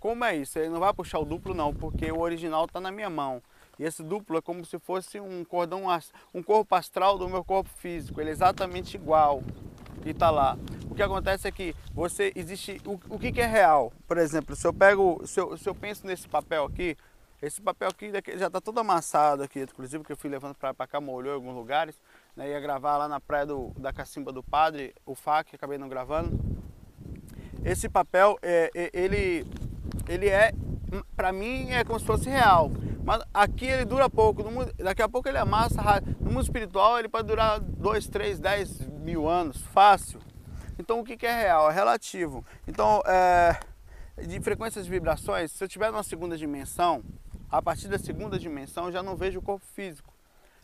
Como 0.00 0.24
é 0.24 0.36
isso? 0.36 0.58
Ele 0.58 0.70
não 0.70 0.80
vai 0.80 0.92
puxar 0.92 1.20
o 1.20 1.24
duplo 1.24 1.54
não, 1.54 1.72
porque 1.72 2.10
o 2.10 2.18
original 2.18 2.64
está 2.64 2.80
na 2.80 2.90
minha 2.90 3.08
mão. 3.08 3.40
E 3.78 3.84
esse 3.84 4.02
duplo 4.02 4.36
é 4.36 4.42
como 4.42 4.64
se 4.64 4.80
fosse 4.80 5.20
um 5.20 5.44
cordão, 5.44 5.84
um 6.34 6.42
corpo 6.42 6.74
astral 6.74 7.16
do 7.18 7.28
meu 7.28 7.44
corpo 7.44 7.70
físico. 7.70 8.20
Ele 8.20 8.30
é 8.30 8.32
exatamente 8.32 8.96
igual 8.96 9.44
e 10.04 10.10
está 10.10 10.30
lá. 10.30 10.58
Que 10.98 11.02
acontece 11.04 11.46
é 11.46 11.52
que 11.52 11.76
você 11.94 12.32
existe. 12.34 12.82
O, 12.84 12.98
o 13.14 13.18
que, 13.20 13.30
que, 13.30 13.40
é 13.40 13.46
real? 13.46 13.92
Por 14.04 14.18
exemplo, 14.18 14.56
se 14.56 14.66
eu 14.66 14.74
pego, 14.74 15.22
se 15.24 15.38
eu, 15.38 15.56
se 15.56 15.68
eu 15.68 15.72
penso 15.72 16.04
nesse 16.04 16.26
papel 16.26 16.64
aqui, 16.64 16.96
esse 17.40 17.60
papel 17.60 17.88
aqui 17.88 18.10
já 18.36 18.48
está 18.48 18.60
todo 18.60 18.80
amassado 18.80 19.44
aqui, 19.44 19.60
inclusive 19.60 20.02
que 20.02 20.10
eu 20.10 20.16
fui 20.16 20.28
levando 20.28 20.56
para 20.56 20.74
cá, 20.88 21.00
molhou 21.00 21.34
em 21.34 21.36
alguns 21.36 21.54
lugares 21.54 21.94
né, 22.34 22.50
ia 22.50 22.58
gravar 22.58 22.96
lá 22.96 23.06
na 23.06 23.20
praia 23.20 23.46
do, 23.46 23.72
da 23.78 23.92
Cacimba 23.92 24.32
do 24.32 24.42
Padre, 24.42 24.92
o 25.06 25.14
FAC, 25.14 25.54
acabei 25.54 25.78
não 25.78 25.88
gravando. 25.88 26.36
Esse 27.64 27.88
papel, 27.88 28.36
é, 28.42 28.68
é, 28.74 28.90
ele, 28.92 29.46
ele 30.08 30.28
é, 30.28 30.52
para 31.14 31.32
mim, 31.32 31.70
é 31.70 31.84
como 31.84 32.00
se 32.00 32.06
fosse 32.06 32.28
real. 32.28 32.72
Mas 33.04 33.22
aqui 33.32 33.66
ele 33.66 33.84
dura 33.84 34.10
pouco, 34.10 34.42
mundo, 34.50 34.72
daqui 34.78 35.00
a 35.00 35.08
pouco 35.08 35.28
ele 35.28 35.38
amassa, 35.38 35.80
no 36.20 36.32
mundo 36.32 36.42
espiritual 36.42 36.98
ele 36.98 37.08
pode 37.08 37.28
durar 37.28 37.60
2, 37.60 38.08
3, 38.08 38.40
10 38.40 38.80
mil 39.00 39.28
anos, 39.28 39.62
fácil. 39.72 40.20
Então 40.78 41.00
o 41.00 41.04
que, 41.04 41.26
é 41.26 41.42
real? 41.42 41.70
É 41.70 41.74
relativo. 41.74 42.44
Então, 42.66 43.02
é, 43.06 43.58
de 44.26 44.40
frequências 44.40 44.84
de 44.84 44.90
vibrações, 44.90 45.52
se 45.52 45.62
eu 45.62 45.68
tiver 45.68 45.90
numa 45.90 46.02
segunda 46.02 46.36
dimensão, 46.36 47.02
a 47.50 47.60
partir 47.60 47.88
da 47.88 47.98
segunda 47.98 48.38
dimensão 48.38 48.86
eu 48.86 48.92
já 48.92 49.02
não 49.02 49.16
vejo 49.16 49.38
o 49.38 49.42
corpo 49.42 49.64
físico 49.74 50.12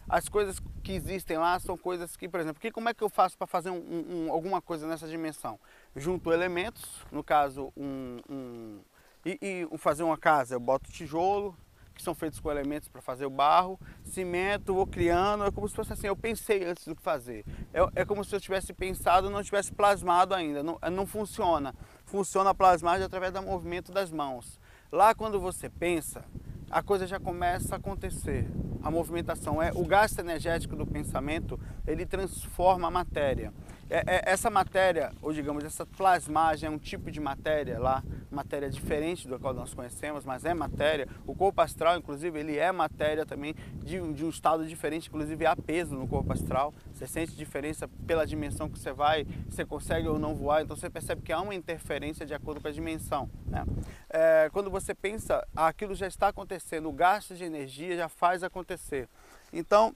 as 0.09 0.28
coisas 0.28 0.61
que 0.83 0.92
existem 0.92 1.38
lá 1.38 1.59
são 1.59 1.76
coisas 1.76 2.16
que, 2.16 2.28
por 2.28 2.40
exemplo, 2.40 2.61
que, 2.61 2.71
como 2.71 2.88
é 2.88 2.94
que 2.94 3.02
eu 3.02 3.09
faço 3.09 3.37
para 3.37 3.47
fazer 3.47 3.71
um, 3.71 4.26
um, 4.26 4.33
alguma 4.33 4.61
coisa 4.61 4.87
nessa 4.87 5.09
dimensão? 5.09 5.59
Junto 5.97 6.33
elementos, 6.33 6.85
no 7.11 7.25
caso, 7.25 7.73
um, 7.76 8.18
um 8.28 8.80
e, 9.25 9.66
e, 9.73 9.78
fazer 9.78 10.02
uma 10.02 10.18
casa, 10.18 10.54
eu 10.54 10.61
boto 10.61 10.90
tijolo, 10.90 11.56
que 11.94 12.02
são 12.02 12.14
feitos 12.14 12.40
com 12.40 12.50
elementos 12.50 12.88
para 12.88 13.00
fazer 13.00 13.24
o 13.24 13.30
barro, 13.30 13.78
cimento, 14.04 14.74
vou 14.74 14.86
criando, 14.86 15.44
é 15.44 15.50
como 15.50 15.68
se 15.68 15.74
fosse 15.74 15.92
assim, 15.92 16.06
eu 16.06 16.16
pensei 16.16 16.64
antes 16.64 16.86
do 16.86 16.96
que 16.96 17.02
fazer. 17.02 17.44
É, 17.72 18.02
é 18.02 18.04
como 18.04 18.24
se 18.24 18.34
eu 18.34 18.40
tivesse 18.40 18.72
pensado 18.72 19.30
não 19.30 19.42
tivesse 19.42 19.72
plasmado 19.72 20.34
ainda, 20.34 20.62
não, 20.62 20.78
não 20.92 21.06
funciona. 21.06 21.74
Funciona 22.04 22.50
a 22.50 22.54
plasmagem 22.54 23.04
através 23.04 23.32
do 23.32 23.42
movimento 23.42 23.92
das 23.92 24.10
mãos. 24.10 24.58
Lá 24.90 25.14
quando 25.14 25.40
você 25.40 25.68
pensa, 25.68 26.24
a 26.70 26.82
coisa 26.82 27.06
já 27.06 27.20
começa 27.20 27.74
a 27.74 27.78
acontecer 27.78 28.46
a 28.82 28.90
movimentação, 28.90 29.62
é 29.62 29.72
o 29.74 29.84
gasto 29.84 30.18
energético 30.18 30.76
do 30.76 30.86
pensamento, 30.86 31.58
ele 31.86 32.04
transforma 32.04 32.88
a 32.88 32.90
matéria. 32.90 33.52
É, 33.90 33.98
é, 34.06 34.22
essa 34.26 34.48
matéria, 34.50 35.12
ou 35.20 35.32
digamos, 35.32 35.64
essa 35.64 35.84
plasmagem 35.84 36.66
é 36.66 36.70
um 36.70 36.78
tipo 36.78 37.10
de 37.10 37.20
matéria 37.20 37.78
lá, 37.78 38.02
matéria 38.30 38.70
diferente 38.70 39.28
do 39.28 39.38
qual 39.38 39.52
nós 39.52 39.74
conhecemos, 39.74 40.24
mas 40.24 40.44
é 40.44 40.54
matéria. 40.54 41.06
O 41.26 41.34
corpo 41.34 41.60
astral, 41.60 41.96
inclusive, 41.96 42.38
ele 42.38 42.56
é 42.56 42.72
matéria 42.72 43.26
também 43.26 43.54
de, 43.76 44.00
de 44.12 44.24
um 44.24 44.28
estado 44.28 44.66
diferente, 44.66 45.08
inclusive 45.08 45.46
há 45.46 45.54
peso 45.54 45.94
no 45.94 46.08
corpo 46.08 46.32
astral. 46.32 46.72
Você 46.92 47.06
sente 47.06 47.36
diferença 47.36 47.88
pela 48.06 48.26
dimensão 48.26 48.68
que 48.68 48.78
você 48.78 48.92
vai, 48.92 49.26
você 49.48 49.64
consegue 49.64 50.08
ou 50.08 50.18
não 50.18 50.34
voar, 50.34 50.62
então 50.62 50.76
você 50.76 50.88
percebe 50.88 51.22
que 51.22 51.32
há 51.32 51.40
uma 51.40 51.54
interferência 51.54 52.24
de 52.24 52.34
acordo 52.34 52.60
com 52.60 52.68
a 52.68 52.72
dimensão. 52.72 53.28
Né? 53.46 53.64
É, 54.08 54.50
quando 54.52 54.70
você 54.70 54.94
pensa, 54.94 55.46
aquilo 55.54 55.94
já 55.94 56.06
está 56.06 56.28
acontecendo, 56.28 56.88
o 56.88 56.92
gasto 56.92 57.34
de 57.34 57.44
energia 57.44 57.96
já 57.96 58.08
faz 58.08 58.42
acontecer. 58.42 59.08
Então, 59.52 59.94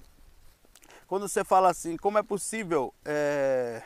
quando 1.08 1.26
você 1.26 1.42
fala 1.42 1.70
assim, 1.70 1.96
como 1.96 2.18
é 2.18 2.22
possível 2.22 2.94
é, 3.02 3.82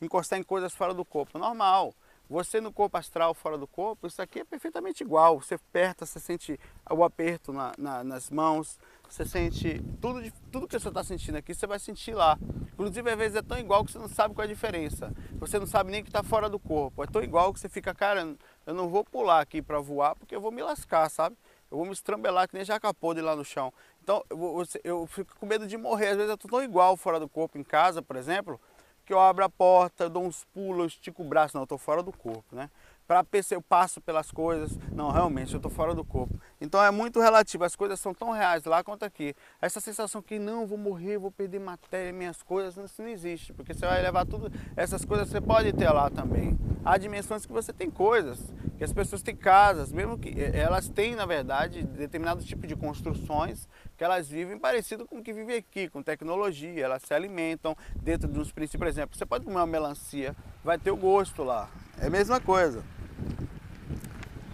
encostar 0.00 0.38
em 0.38 0.44
coisas 0.44 0.72
fora 0.72 0.94
do 0.94 1.04
corpo? 1.04 1.38
Normal. 1.38 1.92
Você 2.30 2.60
no 2.60 2.72
corpo 2.72 2.96
astral 2.96 3.34
fora 3.34 3.58
do 3.58 3.66
corpo, 3.66 4.06
isso 4.06 4.22
aqui 4.22 4.38
é 4.38 4.44
perfeitamente 4.44 5.02
igual. 5.02 5.42
Você 5.42 5.54
aperta, 5.54 6.06
você 6.06 6.20
sente 6.20 6.58
o 6.88 7.02
aperto 7.02 7.52
na, 7.52 7.72
na, 7.76 8.04
nas 8.04 8.30
mãos, 8.30 8.78
você 9.08 9.26
sente 9.26 9.82
tudo, 10.00 10.32
tudo 10.52 10.68
que 10.68 10.78
você 10.78 10.86
está 10.86 11.02
sentindo 11.02 11.34
aqui, 11.34 11.52
você 11.52 11.66
vai 11.66 11.80
sentir 11.80 12.14
lá. 12.14 12.38
Inclusive, 12.74 13.10
às 13.10 13.18
vezes 13.18 13.36
é 13.36 13.42
tão 13.42 13.58
igual 13.58 13.84
que 13.84 13.90
você 13.90 13.98
não 13.98 14.08
sabe 14.08 14.32
qual 14.32 14.44
é 14.44 14.48
a 14.48 14.54
diferença. 14.54 15.12
Você 15.40 15.58
não 15.58 15.66
sabe 15.66 15.90
nem 15.90 16.04
que 16.04 16.08
está 16.08 16.22
fora 16.22 16.48
do 16.48 16.60
corpo. 16.60 17.02
É 17.02 17.08
tão 17.08 17.20
igual 17.20 17.52
que 17.52 17.58
você 17.58 17.68
fica, 17.68 17.92
cara, 17.92 18.36
eu 18.64 18.72
não 18.72 18.88
vou 18.88 19.04
pular 19.04 19.40
aqui 19.40 19.60
para 19.60 19.80
voar 19.80 20.14
porque 20.14 20.36
eu 20.36 20.40
vou 20.40 20.52
me 20.52 20.62
lascar, 20.62 21.10
sabe? 21.10 21.36
Eu 21.70 21.76
vou 21.76 21.86
me 21.86 21.92
estrambelar 21.92 22.48
que 22.48 22.54
nem 22.54 22.64
jaca 22.64 22.92
podre 22.92 23.22
lá 23.22 23.36
no 23.36 23.44
chão. 23.44 23.72
Então 24.02 24.24
eu, 24.28 24.64
eu, 24.82 25.06
fico 25.06 25.36
com 25.38 25.46
medo 25.46 25.66
de 25.66 25.76
morrer. 25.76 26.08
Às 26.08 26.16
vezes 26.16 26.28
eu 26.28 26.34
estou 26.34 26.50
tão 26.50 26.62
igual 26.62 26.96
fora 26.96 27.20
do 27.20 27.28
corpo 27.28 27.56
em 27.58 27.62
casa, 27.62 28.02
por 28.02 28.16
exemplo, 28.16 28.60
que 29.06 29.12
eu 29.12 29.20
abro 29.20 29.44
a 29.44 29.48
porta, 29.48 30.08
dou 30.08 30.24
uns 30.24 30.44
pulos, 30.52 30.92
estico 30.92 31.22
o 31.22 31.26
braço. 31.26 31.56
Não, 31.56 31.62
eu 31.62 31.64
estou 31.64 31.78
fora 31.78 32.02
do 32.02 32.12
corpo, 32.12 32.56
né? 32.56 32.68
Para 33.06 33.24
PC 33.24 33.56
eu 33.56 33.62
passo 33.62 34.00
pelas 34.00 34.30
coisas. 34.30 34.76
Não, 34.92 35.10
realmente 35.10 35.52
eu 35.52 35.58
estou 35.58 35.70
fora 35.70 35.94
do 35.94 36.04
corpo. 36.04 36.40
Então 36.60 36.82
é 36.82 36.90
muito 36.90 37.20
relativo. 37.20 37.64
As 37.64 37.74
coisas 37.74 37.98
são 38.00 38.14
tão 38.14 38.30
reais 38.30 38.64
lá 38.64 38.82
quanto 38.82 39.04
aqui. 39.04 39.34
Essa 39.60 39.80
sensação 39.80 40.22
que 40.22 40.38
não, 40.38 40.66
vou 40.66 40.78
morrer, 40.78 41.18
vou 41.18 41.30
perder 41.30 41.58
matéria, 41.58 42.12
minhas 42.12 42.42
coisas, 42.42 42.76
isso 42.84 43.02
não 43.02 43.08
existe. 43.08 43.52
Porque 43.52 43.74
você 43.74 43.86
vai 43.86 44.00
levar 44.00 44.26
tudo, 44.26 44.50
essas 44.76 45.04
coisas 45.04 45.28
você 45.28 45.40
pode 45.40 45.72
ter 45.72 45.90
lá 45.90 46.08
também. 46.08 46.56
Há 46.84 46.96
dimensões 46.98 47.44
que 47.44 47.52
você 47.52 47.72
tem 47.72 47.90
coisas 47.90 48.38
que 48.80 48.84
as 48.84 48.94
pessoas 48.94 49.20
têm 49.20 49.36
casas, 49.36 49.92
mesmo 49.92 50.16
que 50.16 50.30
eh, 50.30 50.56
elas 50.56 50.88
têm, 50.88 51.14
na 51.14 51.26
verdade, 51.26 51.82
determinado 51.82 52.42
tipo 52.42 52.66
de 52.66 52.74
construções 52.74 53.68
que 53.94 54.02
elas 54.02 54.26
vivem 54.26 54.58
parecido 54.58 55.06
com 55.06 55.18
o 55.18 55.22
que 55.22 55.34
vive 55.34 55.54
aqui, 55.54 55.86
com 55.86 56.02
tecnologia, 56.02 56.82
elas 56.82 57.02
se 57.02 57.12
alimentam 57.12 57.76
dentro 57.96 58.26
dos 58.26 58.50
princípios, 58.50 58.78
por 58.78 58.86
exemplo, 58.86 59.14
você 59.14 59.26
pode 59.26 59.44
comer 59.44 59.58
uma 59.58 59.66
melancia, 59.66 60.34
vai 60.64 60.78
ter 60.78 60.90
o 60.90 60.96
gosto 60.96 61.44
lá, 61.44 61.68
é 62.00 62.06
a 62.06 62.10
mesma 62.10 62.40
coisa. 62.40 62.82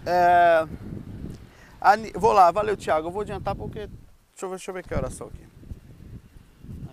É, 0.05 0.67
vou 2.13 2.33
lá, 2.33 2.51
valeu 2.51 2.75
Thiago, 2.75 3.07
eu 3.07 3.11
vou 3.11 3.21
adiantar 3.21 3.55
porque, 3.55 3.87
deixa 3.87 3.95
eu 4.41 4.49
ver, 4.49 4.55
deixa 4.57 4.71
eu 4.71 4.75
ver 4.75 4.85
que 4.85 4.93
horas 4.93 5.13
são 5.13 5.27
aqui. 5.27 5.47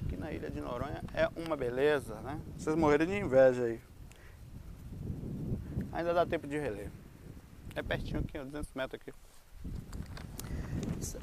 Aqui 0.05 0.17
na 0.17 0.31
ilha 0.31 0.49
de 0.49 0.61
Noronha 0.61 1.03
é 1.13 1.29
uma 1.35 1.57
beleza, 1.57 2.15
né? 2.21 2.41
Vocês 2.57 2.77
morreram 2.77 3.07
de 3.07 3.19
inveja 3.19 3.65
aí. 3.65 3.81
Ainda 5.91 6.15
dá 6.15 6.25
tempo 6.25 6.47
de 6.47 6.57
reler. 6.57 6.93
É 7.77 7.83
pertinho 7.83 8.21
aqui, 8.21 8.39
200 8.39 8.73
metros 8.75 9.01
aqui. 9.01 9.13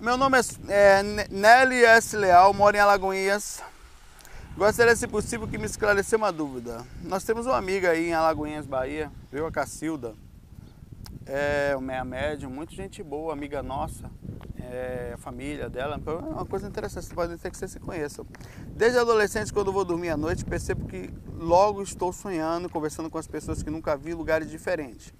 Meu 0.01 0.17
nome 0.17 0.37
é, 0.37 0.99
é 0.99 1.03
Nelly 1.29 1.85
S. 1.85 2.15
Leal, 2.17 2.53
moro 2.53 2.75
em 2.75 2.79
Alagoinhas. 2.79 3.63
Gostaria, 4.57 4.93
se 4.95 5.07
possível, 5.07 5.47
que 5.47 5.57
me 5.57 5.65
esclarecer 5.65 6.19
uma 6.19 6.31
dúvida. 6.31 6.85
Nós 7.03 7.23
temos 7.23 7.45
uma 7.45 7.55
amiga 7.55 7.91
aí 7.91 8.09
em 8.09 8.13
Alagoinhas, 8.13 8.65
Bahia, 8.65 9.09
viu? 9.31 9.45
A 9.45 9.51
Cacilda. 9.51 10.13
É 11.25 11.73
uma 11.75 11.87
meia 11.87 12.03
médium, 12.03 12.49
muito 12.49 12.73
gente 12.75 13.01
boa, 13.01 13.31
amiga 13.31 13.63
nossa. 13.63 14.11
É, 14.59 15.11
a 15.13 15.17
família 15.17 15.69
dela. 15.69 15.99
É 16.05 16.11
uma 16.11 16.45
coisa 16.45 16.67
interessante, 16.67 17.07
pode 17.13 17.37
ter 17.37 17.49
que 17.49 17.57
vocês 17.57 17.71
se 17.71 17.79
conheçam. 17.79 18.25
Desde 18.67 18.99
adolescente, 18.99 19.53
quando 19.53 19.71
vou 19.71 19.85
dormir 19.85 20.09
à 20.09 20.17
noite, 20.17 20.43
percebo 20.43 20.85
que 20.85 21.09
logo 21.33 21.81
estou 21.81 22.11
sonhando, 22.11 22.69
conversando 22.69 23.09
com 23.09 23.17
as 23.17 23.27
pessoas 23.27 23.63
que 23.63 23.69
nunca 23.69 23.95
vi, 23.95 24.13
lugares 24.13 24.49
diferentes. 24.49 25.13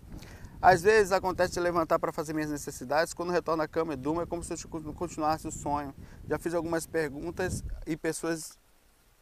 Às 0.61 0.83
vezes 0.83 1.11
acontece 1.11 1.53
de 1.53 1.59
levantar 1.59 1.97
para 1.97 2.11
fazer 2.11 2.33
minhas 2.33 2.51
necessidades, 2.51 3.15
quando 3.15 3.31
retorno 3.31 3.63
à 3.63 3.67
cama 3.67 3.93
e 3.93 3.95
durmo 3.95 4.21
é 4.21 4.27
como 4.27 4.43
se 4.43 4.53
eu 4.53 4.93
continuasse 4.93 5.47
o 5.47 5.51
sonho. 5.51 5.91
Já 6.29 6.37
fiz 6.37 6.53
algumas 6.53 6.85
perguntas 6.85 7.63
e 7.87 7.97
pessoas 7.97 8.59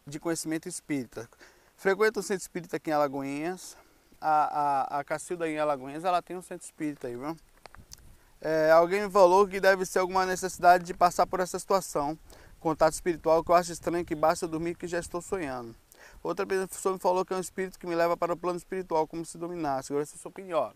de 0.06 0.20
conhecimento 0.20 0.68
espírita. 0.68 1.30
Frequento 1.78 2.20
o 2.20 2.24
centro 2.24 2.42
espírita 2.42 2.76
aqui 2.76 2.90
em 2.90 2.94
Alagoinhas. 2.94 3.78
A, 4.20 4.98
a, 4.98 5.00
a 5.00 5.04
Cacilda 5.06 5.48
em 5.48 5.58
Alagoinhas, 5.58 6.04
ela 6.04 6.22
tem 6.22 6.36
um 6.36 6.42
centro 6.42 6.66
espírita 6.66 7.08
aí, 7.08 7.16
viu? 7.16 7.38
É, 8.42 8.72
alguém 8.72 9.04
me 9.04 9.10
falou 9.10 9.48
que 9.48 9.62
deve 9.62 9.86
ser 9.86 10.00
alguma 10.00 10.26
necessidade 10.26 10.84
de 10.84 10.94
passar 10.94 11.26
por 11.26 11.40
essa 11.40 11.58
situação. 11.58 12.20
Contato 12.60 12.92
espiritual 12.92 13.46
que 13.46 13.52
eu 13.52 13.56
acho 13.56 13.72
estranho 13.72 14.04
que 14.04 14.14
basta 14.14 14.46
dormir 14.46 14.76
que 14.76 14.88
já 14.88 15.00
estou 15.00 15.22
sonhando. 15.22 15.74
Outra 16.22 16.46
pessoa 16.46 16.96
me 16.96 17.00
falou 17.00 17.24
que 17.24 17.34
é 17.34 17.38
um 17.38 17.40
espírito 17.40 17.80
que 17.80 17.88
me 17.88 17.96
leva 17.96 18.18
para 18.18 18.34
o 18.34 18.38
plano 18.38 18.58
espiritual, 18.58 19.08
como 19.08 19.26
se 19.26 19.38
dominasse. 19.38 19.94
Agora 19.94 20.04
essa 20.04 20.16
é 20.16 20.18
a 20.18 20.20
sua 20.20 20.30
opinião. 20.30 20.74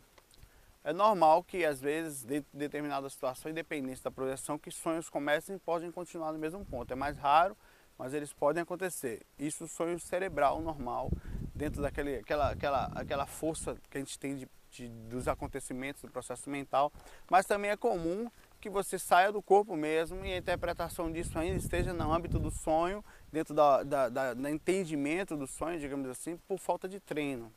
É 0.84 0.92
normal 0.92 1.44
que, 1.44 1.64
às 1.64 1.80
vezes, 1.80 2.26
dentro 2.26 2.52
de 2.52 2.60
determinada 2.60 3.10
situação, 3.10 3.50
independente 3.50 4.04
da 4.04 4.12
projeção, 4.12 4.60
que 4.60 4.70
sonhos 4.70 5.10
comecem 5.10 5.56
e 5.56 5.60
podem 5.60 5.90
continuar 5.90 6.34
no 6.34 6.40
mesmo 6.40 6.66
ponto. 6.66 6.92
É 6.92 6.96
mais 6.96 7.18
raro, 7.18 7.56
mas 7.98 8.14
eles 8.14 8.34
podem 8.34 8.64
acontecer. 8.64 9.22
Isso 9.40 9.66
sonho 9.66 9.98
cerebral 9.98 10.62
normal, 10.62 11.10
dentro 11.56 11.82
daquele, 11.82 12.18
aquela, 12.18 12.52
aquela, 12.52 12.86
aquela 12.96 13.26
força 13.26 13.78
que 13.90 13.98
a 13.98 14.02
gente 14.02 14.20
tem 14.20 14.36
de, 14.36 14.50
de, 14.72 14.90
dos 14.90 15.30
acontecimentos 15.30 16.02
do 16.02 16.12
processo 16.12 16.50
mental. 16.50 16.92
Mas 17.32 17.46
também 17.46 17.72
é 17.72 17.78
comum 17.78 18.30
que 18.60 18.70
você 18.70 19.00
saia 19.00 19.32
do 19.32 19.42
corpo 19.42 19.78
mesmo 19.78 20.26
e 20.26 20.34
a 20.34 20.38
interpretação 20.38 21.10
disso 21.10 21.40
ainda 21.40 21.58
esteja 21.58 21.94
no 21.94 22.12
âmbito 22.12 22.38
do 22.38 22.52
sonho, 22.52 23.04
dentro 23.32 23.54
da, 23.54 23.84
da, 23.84 24.10
da, 24.10 24.34
do 24.34 24.50
entendimento 24.50 25.38
do 25.38 25.48
sonho, 25.48 25.80
digamos 25.80 26.10
assim, 26.10 26.36
por 26.46 26.58
falta 26.58 26.90
de 26.90 27.00
treino. 27.00 27.54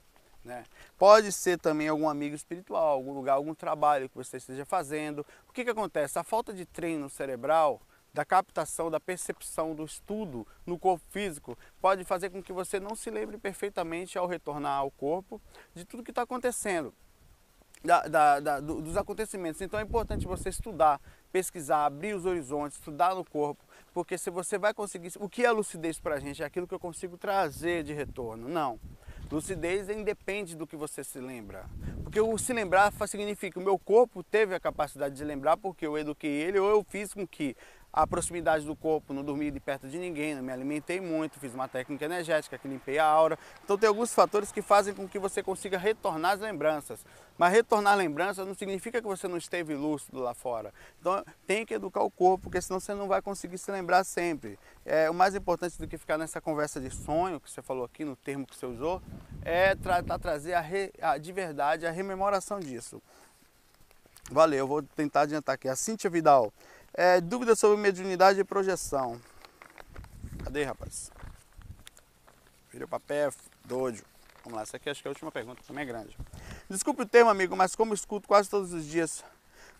Né? 0.46 0.64
Pode 0.96 1.32
ser 1.32 1.58
também 1.58 1.88
algum 1.88 2.08
amigo 2.08 2.36
espiritual, 2.36 2.92
algum 2.92 3.12
lugar, 3.12 3.34
algum 3.34 3.52
trabalho 3.52 4.08
que 4.08 4.14
você 4.14 4.36
esteja 4.36 4.64
fazendo. 4.64 5.26
O 5.48 5.52
que, 5.52 5.64
que 5.64 5.70
acontece? 5.70 6.20
A 6.20 6.22
falta 6.22 6.54
de 6.54 6.64
treino 6.64 7.10
cerebral, 7.10 7.82
da 8.14 8.24
captação, 8.24 8.88
da 8.88 9.00
percepção, 9.00 9.74
do 9.74 9.84
estudo 9.84 10.46
no 10.64 10.78
corpo 10.78 11.04
físico, 11.10 11.58
pode 11.80 12.04
fazer 12.04 12.30
com 12.30 12.40
que 12.40 12.52
você 12.52 12.78
não 12.78 12.94
se 12.94 13.10
lembre 13.10 13.36
perfeitamente 13.38 14.16
ao 14.16 14.28
retornar 14.28 14.78
ao 14.78 14.90
corpo 14.90 15.42
de 15.74 15.84
tudo 15.84 16.04
que 16.04 16.12
está 16.12 16.22
acontecendo. 16.22 16.94
Da, 17.84 18.02
da, 18.08 18.40
da, 18.40 18.60
dos 18.60 18.96
acontecimentos. 18.96 19.60
Então 19.60 19.78
é 19.78 19.82
importante 19.82 20.26
você 20.26 20.48
estudar, 20.48 21.00
pesquisar, 21.30 21.84
abrir 21.84 22.14
os 22.14 22.24
horizontes, 22.24 22.78
estudar 22.78 23.14
no 23.14 23.24
corpo, 23.24 23.62
porque 23.92 24.16
se 24.16 24.30
você 24.30 24.58
vai 24.58 24.72
conseguir. 24.72 25.12
O 25.20 25.28
que 25.28 25.44
é 25.44 25.50
lucidez 25.50 26.00
para 26.00 26.16
a 26.16 26.18
gente? 26.18 26.42
É 26.42 26.46
aquilo 26.46 26.66
que 26.66 26.74
eu 26.74 26.80
consigo 26.80 27.18
trazer 27.18 27.84
de 27.84 27.92
retorno. 27.92 28.48
Não. 28.48 28.80
Lucidez 29.30 29.88
independe 29.88 30.56
do 30.56 30.66
que 30.66 30.76
você 30.76 31.02
se 31.02 31.20
lembra. 31.20 31.66
Porque 32.02 32.20
o 32.20 32.38
se 32.38 32.52
lembrar 32.52 32.92
significa 33.08 33.54
que 33.54 33.58
o 33.58 33.64
meu 33.64 33.78
corpo 33.78 34.22
teve 34.22 34.54
a 34.54 34.60
capacidade 34.60 35.16
de 35.16 35.24
lembrar 35.24 35.56
porque 35.56 35.86
eu 35.86 35.98
eduquei 35.98 36.30
ele 36.30 36.58
ou 36.58 36.70
eu 36.70 36.84
fiz 36.88 37.12
com 37.12 37.26
que 37.26 37.56
a 37.96 38.06
proximidade 38.06 38.66
do 38.66 38.76
corpo, 38.76 39.14
não 39.14 39.24
dormi 39.24 39.50
de 39.50 39.58
perto 39.58 39.88
de 39.88 39.96
ninguém, 39.96 40.34
não 40.34 40.42
me 40.42 40.52
alimentei 40.52 41.00
muito, 41.00 41.40
fiz 41.40 41.54
uma 41.54 41.66
técnica 41.66 42.04
energética 42.04 42.58
que 42.58 42.68
limpei 42.68 42.98
a 42.98 43.06
aura. 43.06 43.38
Então 43.64 43.78
tem 43.78 43.88
alguns 43.88 44.12
fatores 44.12 44.52
que 44.52 44.60
fazem 44.60 44.92
com 44.92 45.08
que 45.08 45.18
você 45.18 45.42
consiga 45.42 45.78
retornar 45.78 46.32
as 46.32 46.40
lembranças. 46.40 47.02
Mas 47.38 47.54
retornar 47.54 47.96
lembranças 47.96 48.46
não 48.46 48.54
significa 48.54 49.00
que 49.00 49.06
você 49.06 49.26
não 49.26 49.38
esteve 49.38 49.74
lúcido 49.74 50.20
lá 50.20 50.34
fora. 50.34 50.74
Então 51.00 51.24
tem 51.46 51.64
que 51.64 51.72
educar 51.72 52.02
o 52.02 52.10
corpo, 52.10 52.44
porque 52.44 52.60
senão 52.60 52.78
você 52.78 52.92
não 52.92 53.08
vai 53.08 53.22
conseguir 53.22 53.56
se 53.56 53.70
lembrar 53.72 54.04
sempre. 54.04 54.58
É, 54.84 55.08
o 55.08 55.14
mais 55.14 55.34
importante 55.34 55.78
do 55.78 55.88
que 55.88 55.96
ficar 55.96 56.18
nessa 56.18 56.38
conversa 56.38 56.78
de 56.78 56.90
sonho, 56.90 57.40
que 57.40 57.50
você 57.50 57.62
falou 57.62 57.86
aqui, 57.86 58.04
no 58.04 58.14
termo 58.14 58.46
que 58.46 58.54
você 58.54 58.66
usou, 58.66 59.00
é 59.42 59.74
tratar 59.74 60.18
trazer 60.18 60.52
a, 60.52 60.60
re, 60.60 60.92
a, 61.00 61.16
de 61.16 61.32
verdade 61.32 61.86
a 61.86 61.90
rememoração 61.90 62.60
disso. 62.60 63.00
Valeu, 64.30 64.58
eu 64.58 64.66
vou 64.66 64.82
tentar 64.82 65.22
adiantar 65.22 65.54
aqui. 65.54 65.68
A 65.68 65.76
Cíntia 65.76 66.10
Vidal. 66.10 66.52
É, 66.96 67.20
dúvidas 67.20 67.58
sobre 67.58 67.76
mediunidade 67.76 68.40
e 68.40 68.44
projeção. 68.44 69.20
Cadê, 70.42 70.64
rapaz? 70.64 71.10
Vira 72.72 72.86
o 72.86 72.88
papel, 72.88 73.30
doido. 73.66 74.02
Vamos 74.42 74.56
lá, 74.56 74.62
essa 74.62 74.78
aqui 74.78 74.88
acho 74.88 75.02
que 75.02 75.08
é 75.08 75.10
a 75.10 75.12
última 75.12 75.30
pergunta, 75.30 75.60
também 75.66 75.82
é 75.82 75.86
grande. 75.86 76.16
Desculpe 76.70 77.02
o 77.02 77.06
termo, 77.06 77.28
amigo, 77.28 77.54
mas 77.54 77.76
como 77.76 77.92
escuto 77.92 78.26
quase 78.26 78.48
todos 78.48 78.72
os 78.72 78.86
dias 78.86 79.22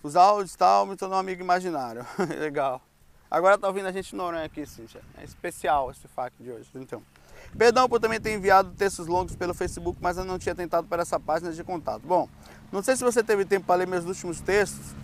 os 0.03 0.15
áudios 0.15 0.53
e 0.53 0.59
tal, 0.59 0.85
me 0.85 0.95
tornou 0.95 1.17
um 1.17 1.21
amigo 1.21 1.41
imaginário. 1.41 2.07
Legal. 2.39 2.83
Agora 3.31 3.57
tá 3.57 3.67
ouvindo 3.67 3.87
a 3.87 3.93
gente 3.93 4.15
no 4.15 4.23
Noronha 4.23 4.45
aqui, 4.45 4.67
Cíntia. 4.67 5.01
É 5.17 5.25
especial 5.25 5.91
esse 5.91 6.07
fato 6.09 6.35
de 6.39 6.51
hoje, 6.51 6.69
então. 6.75 7.03
Perdão 7.57 7.89
por 7.89 7.99
também 7.99 8.21
ter 8.21 8.35
enviado 8.35 8.73
textos 8.73 9.07
longos 9.07 9.35
pelo 9.35 9.55
Facebook, 9.55 9.99
mas 10.03 10.19
eu 10.19 10.25
não 10.25 10.39
tinha 10.39 10.55
tentado 10.55 10.87
para 10.87 11.01
essa 11.01 11.19
página 11.19 11.51
de 11.51 11.65
contato. 11.65 12.03
Bom, 12.03 12.29
não 12.71 12.83
sei 12.83 12.95
se 12.95 13.03
você 13.03 13.23
teve 13.25 13.45
tempo 13.45 13.67
para 13.67 13.77
ler 13.77 13.87
meus 13.87 14.05
últimos 14.05 14.41
textos 14.41 14.95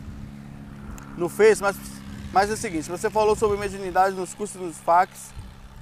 no 1.16 1.28
Face, 1.28 1.62
mas 1.62 1.76
Mas 2.32 2.48
é 2.48 2.54
o 2.54 2.56
seguinte, 2.56 2.88
você 2.88 3.10
falou 3.10 3.36
sobre 3.36 3.58
mediunidade 3.58 4.16
nos 4.16 4.32
cursos 4.32 4.58
dos 4.58 4.78
facs, 4.78 5.34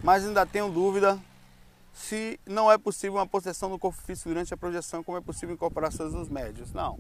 mas 0.03 0.27
ainda 0.27 0.45
tenho 0.45 0.69
dúvida 0.69 1.17
se 1.93 2.41
não 2.45 2.71
é 2.71 2.77
possível 2.77 3.19
uma 3.19 3.27
possessão 3.27 3.71
do 3.71 3.79
corpo 3.79 4.03
físico 4.03 4.31
durante 4.31 4.53
a 4.53 4.57
projeção, 4.57 5.05
como 5.05 5.17
é 5.17 5.21
possível 5.21 5.55
incorporações 5.55 6.13
dos 6.13 6.29
médios. 6.29 6.73
Não. 6.73 6.99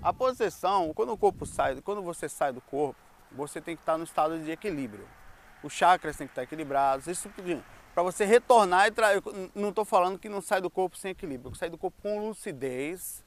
A 0.00 0.12
possessão, 0.12 0.92
quando 0.94 1.12
o 1.12 1.16
corpo 1.16 1.44
sai, 1.44 1.80
quando 1.80 2.00
você 2.00 2.28
sai 2.28 2.52
do 2.52 2.60
corpo, 2.60 2.94
você 3.32 3.60
tem 3.60 3.74
que 3.74 3.82
estar 3.82 3.98
no 3.98 4.04
estado 4.04 4.38
de 4.38 4.52
equilíbrio. 4.52 5.08
Os 5.60 5.72
chakras 5.72 6.16
têm 6.16 6.28
que 6.28 6.32
estar 6.32 6.44
equilibrados. 6.44 7.08
Isso 7.08 7.28
para 7.92 8.04
você 8.04 8.24
retornar 8.24 8.86
e 8.86 8.92
trazer. 8.92 9.20
Não 9.52 9.70
estou 9.70 9.84
falando 9.84 10.16
que 10.16 10.28
não 10.28 10.40
sai 10.40 10.60
do 10.60 10.70
corpo 10.70 10.96
sem 10.96 11.10
equilíbrio, 11.10 11.52
sai 11.56 11.70
do 11.70 11.78
corpo 11.78 12.00
com 12.00 12.28
lucidez, 12.28 13.24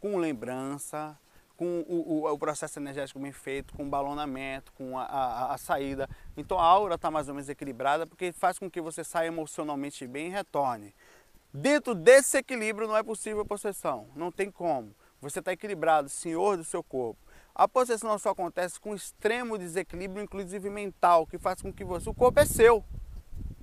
com 0.00 0.16
lembrança, 0.16 1.18
com 1.60 1.84
o, 1.86 2.22
o, 2.24 2.32
o, 2.32 2.38
processo 2.38 2.78
energético 2.78 3.20
bem 3.20 3.32
feito, 3.32 3.74
com 3.74 3.82
o 3.82 3.86
balonamento, 3.86 4.72
com 4.72 4.98
a, 4.98 5.02
a, 5.02 5.54
a 5.54 5.58
saída. 5.58 6.08
Então 6.34 6.58
a 6.58 6.64
aura 6.64 6.94
está 6.94 7.10
mais 7.10 7.28
ou 7.28 7.34
menos 7.34 7.50
equilibrada 7.50 8.06
porque 8.06 8.32
faz 8.32 8.58
com 8.58 8.70
que 8.70 8.80
você 8.80 9.04
saia 9.04 9.26
emocionalmente 9.26 10.06
bem 10.06 10.28
e 10.28 10.30
retorne. 10.30 10.94
Dentro 11.52 11.94
desse 11.94 12.38
equilíbrio 12.38 12.88
não 12.88 12.96
é 12.96 13.02
possível 13.02 13.42
a 13.42 13.44
possessão, 13.44 14.06
não 14.16 14.32
tem 14.32 14.50
como. 14.50 14.94
Você 15.20 15.40
está 15.40 15.52
equilibrado, 15.52 16.08
senhor 16.08 16.56
do 16.56 16.64
seu 16.64 16.82
corpo. 16.82 17.20
A 17.54 17.68
possessão 17.68 18.18
só 18.18 18.30
acontece 18.30 18.80
com 18.80 18.94
extremo 18.94 19.58
desequilíbrio, 19.58 20.22
inclusive 20.22 20.70
mental, 20.70 21.26
que 21.26 21.36
faz 21.36 21.60
com 21.60 21.70
que 21.70 21.84
você. 21.84 22.08
O 22.08 22.14
corpo 22.14 22.40
é 22.40 22.46
seu 22.46 22.82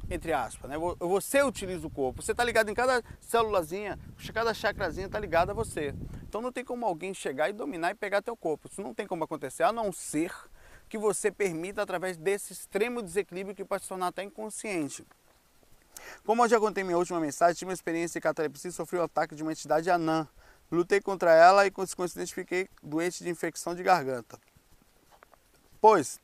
entre 0.09 0.31
aspas, 0.33 0.69
né? 0.69 0.77
Você 0.99 1.41
utiliza 1.43 1.85
o 1.85 1.89
corpo. 1.89 2.21
Você 2.21 2.31
está 2.31 2.43
ligado 2.43 2.69
em 2.69 2.73
cada 2.73 3.03
célulazinha, 3.19 3.99
cada 4.33 4.53
chacrazinha 4.53 5.07
está 5.07 5.19
ligada 5.19 5.51
a 5.51 5.55
você. 5.55 5.93
Então 6.23 6.41
não 6.41 6.51
tem 6.51 6.63
como 6.63 6.85
alguém 6.85 7.13
chegar 7.13 7.49
e 7.49 7.53
dominar 7.53 7.91
e 7.91 7.95
pegar 7.95 8.21
teu 8.21 8.35
corpo. 8.35 8.67
Isso 8.67 8.81
não 8.81 8.93
tem 8.93 9.05
como 9.05 9.23
acontecer, 9.23 9.63
a 9.63 9.71
não 9.71 9.91
ser 9.91 10.31
que 10.87 10.97
você 10.97 11.29
permita 11.31 11.81
através 11.81 12.15
desse 12.15 12.53
extremo 12.53 13.01
desequilíbrio 13.01 13.55
que 13.55 13.65
pode 13.65 13.83
se 13.83 13.89
tornar 13.89 14.07
até 14.07 14.23
inconsciente. 14.23 15.05
Como 16.25 16.43
eu 16.43 16.49
já 16.49 16.59
contei 16.59 16.83
minha 16.83 16.97
última 16.97 17.19
mensagem, 17.19 17.55
tive 17.55 17.69
uma 17.69 17.73
experiência 17.73 18.19
em 18.19 18.21
catalepsia 18.21 18.69
e 18.69 18.73
sofri 18.73 18.97
o 18.97 19.01
um 19.01 19.05
ataque 19.05 19.35
de 19.35 19.43
uma 19.43 19.51
entidade 19.51 19.89
anã. 19.89 20.27
Lutei 20.71 21.01
contra 21.01 21.33
ela 21.33 21.65
e, 21.65 21.71
consequentemente, 21.71 22.33
fiquei 22.33 22.69
doente 22.83 23.23
de 23.23 23.29
infecção 23.29 23.73
de 23.73 23.83
garganta. 23.83 24.37
Pois, 25.79 26.19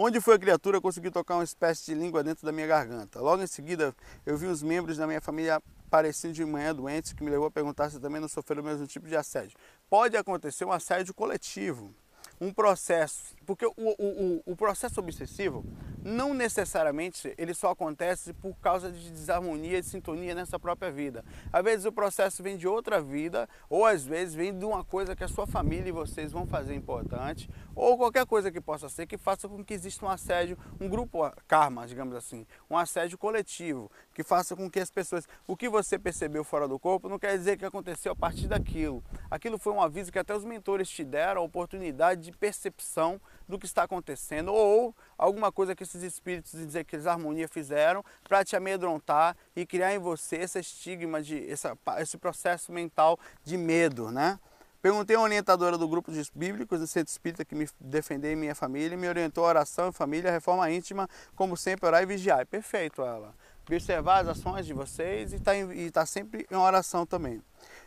Onde 0.00 0.20
foi 0.20 0.36
a 0.36 0.38
criatura, 0.38 0.80
conseguiu 0.80 1.10
tocar 1.10 1.34
uma 1.34 1.42
espécie 1.42 1.86
de 1.86 1.94
língua 1.94 2.22
dentro 2.22 2.46
da 2.46 2.52
minha 2.52 2.68
garganta. 2.68 3.20
Logo 3.20 3.42
em 3.42 3.48
seguida, 3.48 3.92
eu 4.24 4.38
vi 4.38 4.46
os 4.46 4.62
membros 4.62 4.96
da 4.96 5.08
minha 5.08 5.20
família 5.20 5.60
aparecendo 5.88 6.34
de 6.34 6.44
manhã 6.44 6.72
doentes, 6.72 7.12
que 7.12 7.24
me 7.24 7.28
levou 7.28 7.48
a 7.48 7.50
perguntar 7.50 7.90
se 7.90 7.98
também 7.98 8.20
não 8.20 8.28
sofreram 8.28 8.62
o 8.62 8.64
mesmo 8.64 8.86
tipo 8.86 9.08
de 9.08 9.16
assédio. 9.16 9.58
Pode 9.90 10.16
acontecer 10.16 10.64
um 10.64 10.70
assédio 10.70 11.12
coletivo, 11.12 11.92
um 12.40 12.52
processo, 12.52 13.34
porque 13.48 13.64
o, 13.64 13.72
o, 13.78 14.42
o, 14.44 14.54
processo 14.54 15.00
obsessivo 15.00 15.64
não 16.04 16.34
necessariamente 16.34 17.34
ele 17.38 17.54
só 17.54 17.70
acontece 17.70 18.34
por 18.34 18.54
causa 18.58 18.92
de 18.92 19.10
desarmonia, 19.10 19.80
de 19.80 19.88
sintonia 19.88 20.34
nessa 20.34 20.60
própria 20.60 20.92
vida. 20.92 21.24
Às 21.50 21.64
vezes 21.64 21.86
o 21.86 21.90
processo 21.90 22.42
vem 22.42 22.58
de 22.58 22.68
outra 22.68 23.00
vida, 23.00 23.48
ou 23.70 23.86
às 23.86 24.04
vezes 24.04 24.34
vem 24.34 24.56
de 24.56 24.66
uma 24.66 24.84
coisa 24.84 25.16
que 25.16 25.24
a 25.24 25.28
sua 25.28 25.46
família 25.46 25.88
e 25.88 25.92
vocês 25.92 26.30
vão 26.30 26.46
fazer 26.46 26.74
importante, 26.74 27.48
ou 27.74 27.96
qualquer 27.96 28.26
coisa 28.26 28.52
que 28.52 28.60
possa 28.60 28.86
ser 28.90 29.06
que 29.06 29.16
faça 29.16 29.48
com 29.48 29.64
que 29.64 29.72
exista 29.72 30.04
um 30.04 30.10
assédio, 30.10 30.58
um 30.78 30.86
grupo 30.86 31.18
karma, 31.46 31.86
digamos 31.86 32.14
assim, 32.14 32.46
um 32.68 32.76
assédio 32.76 33.16
coletivo, 33.16 33.90
que 34.12 34.22
faça 34.22 34.54
com 34.54 34.68
que 34.70 34.78
as 34.78 34.90
pessoas, 34.90 35.26
o 35.46 35.56
que 35.56 35.70
você 35.70 35.98
percebeu 35.98 36.44
fora 36.44 36.68
do 36.68 36.78
corpo 36.78 37.08
não 37.08 37.18
quer 37.18 37.34
dizer 37.38 37.56
que 37.56 37.64
aconteceu 37.64 38.12
a 38.12 38.16
partir 38.16 38.46
daquilo. 38.46 39.02
Aquilo 39.30 39.56
foi 39.56 39.72
um 39.72 39.80
aviso 39.80 40.12
que 40.12 40.18
até 40.18 40.36
os 40.36 40.44
mentores 40.44 40.90
te 40.90 41.02
deram 41.02 41.40
a 41.40 41.44
oportunidade 41.44 42.20
de 42.20 42.32
percepção 42.32 43.18
do 43.48 43.58
que 43.58 43.66
está 43.66 43.84
acontecendo 43.84 44.52
ou 44.52 44.94
alguma 45.16 45.50
coisa 45.50 45.74
que 45.74 45.82
esses 45.82 46.02
espíritos 46.02 46.52
de 46.52 46.84
desarmonia 46.84 47.48
fizeram 47.48 48.04
para 48.22 48.44
te 48.44 48.54
amedrontar 48.54 49.36
e 49.56 49.64
criar 49.64 49.94
em 49.94 49.98
você 49.98 50.36
esse 50.36 50.58
estigma 50.58 51.22
de 51.22 51.36
esse 51.98 52.18
processo 52.18 52.70
mental 52.70 53.18
de 53.42 53.56
medo, 53.56 54.10
né? 54.10 54.38
Perguntei 54.80 55.16
a 55.16 55.20
orientadora 55.20 55.76
do 55.76 55.88
grupo 55.88 56.12
de 56.12 56.22
bíblicos 56.32 56.78
do 56.78 56.86
Centro 56.86 57.10
Espírita 57.10 57.44
que 57.44 57.54
me 57.54 57.68
defendeu 57.80 58.30
e 58.30 58.36
minha 58.36 58.54
família, 58.54 58.96
me 58.96 59.08
orientou 59.08 59.44
a 59.44 59.48
oração, 59.48 59.92
família, 59.92 60.30
reforma 60.30 60.70
íntima, 60.70 61.08
como 61.34 61.56
sempre, 61.56 61.84
orar 61.86 62.02
e 62.02 62.06
vigiar. 62.06 62.46
Perfeito 62.46 63.02
ela. 63.02 63.34
Observar 63.66 64.20
as 64.20 64.28
ações 64.28 64.64
de 64.64 64.72
vocês 64.72 65.32
e 65.32 65.36
estar 65.36 65.52
tá, 65.52 65.60
tá 65.92 66.06
sempre 66.06 66.46
em 66.48 66.54
oração 66.54 67.04
também. 67.04 67.42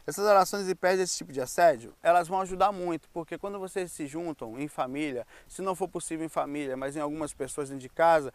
Essas 0.05 0.25
orações 0.25 0.67
e 0.67 0.73
pede 0.73 1.03
esse 1.03 1.15
tipo 1.15 1.31
de 1.31 1.39
assédio, 1.39 1.93
elas 2.01 2.27
vão 2.27 2.41
ajudar 2.41 2.71
muito, 2.71 3.07
porque 3.09 3.37
quando 3.37 3.59
vocês 3.59 3.91
se 3.91 4.07
juntam 4.07 4.59
em 4.59 4.67
família, 4.67 5.27
se 5.47 5.61
não 5.61 5.75
for 5.75 5.87
possível 5.87 6.25
em 6.25 6.29
família, 6.29 6.75
mas 6.75 6.95
em 6.95 6.99
algumas 6.99 7.33
pessoas 7.33 7.69
dentro 7.69 7.81
de 7.81 7.89
casa, 7.89 8.33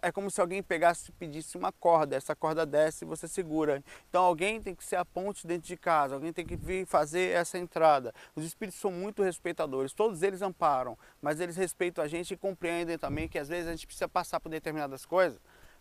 é 0.00 0.12
como 0.12 0.30
se 0.30 0.40
alguém 0.40 0.62
pegasse 0.62 1.10
e 1.10 1.12
pedisse 1.12 1.58
uma 1.58 1.72
corda, 1.72 2.14
essa 2.14 2.36
corda 2.36 2.64
desce 2.64 3.04
e 3.04 3.08
você 3.08 3.26
segura. 3.26 3.82
Então 4.08 4.22
alguém 4.24 4.60
tem 4.60 4.74
que 4.74 4.84
ser 4.84 4.96
a 4.96 5.04
ponte 5.04 5.46
dentro 5.46 5.66
de 5.66 5.76
casa, 5.76 6.14
alguém 6.14 6.32
tem 6.32 6.46
que 6.46 6.56
vir 6.56 6.86
fazer 6.86 7.34
essa 7.34 7.58
entrada. 7.58 8.14
Os 8.36 8.44
espíritos 8.44 8.80
são 8.80 8.92
muito 8.92 9.22
respeitadores, 9.22 9.92
todos 9.92 10.22
eles 10.22 10.40
amparam, 10.40 10.96
mas 11.20 11.40
eles 11.40 11.56
respeitam 11.56 12.04
a 12.04 12.06
gente 12.06 12.34
e 12.34 12.36
compreendem 12.36 12.96
também 12.96 13.28
que 13.28 13.38
às 13.38 13.48
vezes 13.48 13.66
a 13.66 13.72
gente 13.72 13.86
precisa 13.86 14.08
passar 14.08 14.38
por 14.38 14.50
determinadas 14.50 15.04
coisas 15.04 15.40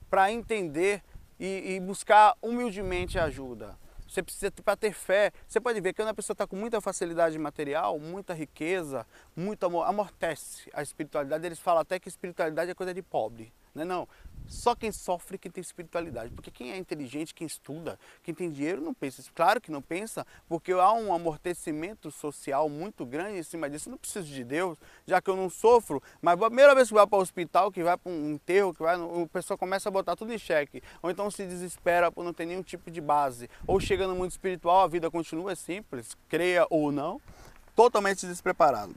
para 0.09 0.31
entender 0.31 1.03
e, 1.39 1.75
e 1.75 1.79
buscar 1.79 2.35
humildemente 2.41 3.19
ajuda. 3.19 3.77
Você 4.07 4.23
precisa, 4.23 4.51
para 4.51 4.77
ter 4.77 4.93
fé, 4.93 5.31
você 5.47 5.59
pode 5.59 5.81
ver 5.81 5.93
que 5.93 6.01
quando 6.01 6.09
a 6.09 6.13
pessoa 6.13 6.33
está 6.33 6.47
com 6.47 6.55
muita 6.55 6.79
facilidade 6.79 7.37
material, 7.37 7.99
muita 7.99 8.33
riqueza, 8.33 9.05
muito 9.35 9.65
amor, 9.65 9.83
amortece 9.87 10.69
a 10.73 10.81
espiritualidade. 10.81 11.45
Eles 11.45 11.59
falam 11.59 11.81
até 11.81 11.99
que 11.99 12.07
espiritualidade 12.07 12.71
é 12.71 12.73
coisa 12.73 12.93
de 12.93 13.01
pobre. 13.01 13.53
Não 13.75 13.81
é 13.83 13.85
não? 13.85 14.07
Só 14.47 14.75
quem 14.75 14.91
sofre 14.91 15.37
que 15.37 15.49
tem 15.49 15.61
espiritualidade. 15.61 16.31
Porque 16.31 16.49
quem 16.49 16.71
é 16.71 16.77
inteligente, 16.77 17.33
quem 17.33 17.45
estuda, 17.45 17.99
quem 18.23 18.33
tem 18.33 18.49
dinheiro 18.49 18.81
não 18.81 18.93
pensa. 18.93 19.23
Claro 19.35 19.59
que 19.59 19.71
não 19.71 19.81
pensa, 19.81 20.25
porque 20.47 20.71
há 20.71 20.93
um 20.93 21.13
amortecimento 21.13 22.09
social 22.11 22.69
muito 22.69 23.05
grande 23.05 23.39
em 23.39 23.43
cima 23.43 23.69
disso. 23.69 23.89
Eu 23.89 23.91
não 23.91 23.97
preciso 23.97 24.27
de 24.27 24.43
Deus, 24.43 24.77
já 25.05 25.21
que 25.21 25.29
eu 25.29 25.35
não 25.35 25.49
sofro. 25.49 26.01
Mas 26.21 26.41
a 26.41 26.47
primeira 26.47 26.73
vez 26.73 26.87
que 26.87 26.93
vai 26.93 27.05
para 27.05 27.19
o 27.19 27.21
hospital, 27.21 27.71
que 27.71 27.83
vai 27.83 27.97
para 27.97 28.11
um 28.11 28.31
enterro, 28.31 28.73
que 28.73 28.81
vai, 28.81 28.97
o 28.97 29.27
pessoal 29.27 29.57
começa 29.57 29.89
a 29.89 29.91
botar 29.91 30.15
tudo 30.15 30.33
em 30.33 30.37
xeque. 30.37 30.81
Ou 31.01 31.11
então 31.11 31.29
se 31.29 31.45
desespera 31.45 32.11
por 32.11 32.23
não 32.23 32.33
ter 32.33 32.45
nenhum 32.45 32.63
tipo 32.63 32.89
de 32.89 33.01
base. 33.01 33.49
Ou 33.65 33.79
chega 33.79 34.07
no 34.07 34.15
mundo 34.15 34.31
espiritual, 34.31 34.81
a 34.81 34.87
vida 34.87 35.11
continua 35.11 35.55
simples, 35.55 36.15
creia 36.29 36.65
ou 36.69 36.91
não, 36.91 37.21
totalmente 37.75 38.25
despreparado. 38.25 38.95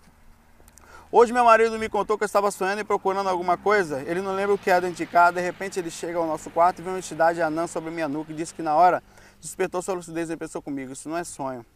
Hoje 1.13 1.33
meu 1.33 1.45
marido 1.45 1.77
me 1.77 1.89
contou 1.89 2.17
que 2.17 2.23
eu 2.23 2.27
estava 2.27 2.53
sonhando 2.53 2.83
e 2.83 2.85
procurando 2.85 3.29
alguma 3.29 3.59
coisa. 3.59 4.01
Ele 4.03 4.21
não 4.21 4.33
lembra 4.33 4.55
o 4.55 4.59
que 4.59 4.71
é 4.71 4.81
dentro 4.81 4.97
de 4.97 5.07
casa. 5.07 5.33
De 5.33 5.41
repente 5.41 5.77
ele 5.77 5.91
chega 5.91 6.17
ao 6.17 6.25
nosso 6.25 6.49
quarto 6.51 6.79
e 6.79 6.83
vê 6.83 6.89
uma 6.89 6.99
entidade 6.99 7.43
anã 7.43 7.67
sobre 7.67 7.91
minha 7.91 8.07
nuca 8.07 8.31
e 8.31 8.35
disse 8.35 8.55
que 8.55 8.63
na 8.63 8.77
hora 8.77 9.03
despertou 9.41 9.83
sua 9.83 9.95
lucidez 9.95 10.31
e 10.31 10.37
pensou 10.37 10.63
comigo. 10.63 10.93
Isso 10.93 11.09
não 11.09 11.17
é 11.17 11.25
sonho. 11.25 11.67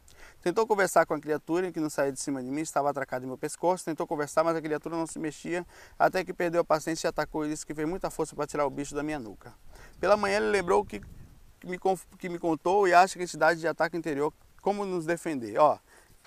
Tentou 0.41 0.65
conversar 0.69 1.05
com 1.05 1.15
a 1.15 1.21
criatura 1.21 1.73
que 1.73 1.81
não 1.81 1.91
saía 1.91 2.13
de 2.13 2.21
cima 2.21 2.41
de 2.45 2.49
mim, 2.49 2.61
estava 2.61 2.89
atracada 2.91 3.25
em 3.25 3.27
meu 3.27 3.37
pescoço. 3.37 3.85
Tentou 3.85 4.07
conversar, 4.07 4.45
mas 4.45 4.55
a 4.55 4.63
criatura 4.63 4.95
não 4.95 5.05
se 5.07 5.19
mexia, 5.19 5.67
até 5.99 6.25
que 6.25 6.33
perdeu 6.33 6.61
a 6.61 6.65
paciência 6.65 7.09
e 7.09 7.11
atacou 7.11 7.45
e 7.45 7.49
disse 7.49 7.67
que 7.67 7.75
fez 7.75 7.89
muita 7.89 8.11
força 8.11 8.37
para 8.37 8.47
tirar 8.47 8.65
o 8.65 8.71
bicho 8.71 8.95
da 8.95 9.03
minha 9.03 9.19
nuca. 9.19 9.53
Pela 9.99 10.17
manhã 10.17 10.37
ele 10.37 10.51
lembrou 10.51 10.85
que, 10.85 11.01
me, 11.65 11.77
que 12.21 12.29
me 12.29 12.39
contou 12.39 12.87
e 12.87 12.95
acha 12.95 13.15
que 13.15 13.23
a 13.23 13.25
entidade 13.25 13.59
de 13.59 13.67
ataque 13.67 13.97
interior, 13.97 14.33
como 14.63 14.87
nos 14.87 15.05
defender. 15.05 15.59
Ó, 15.59 15.77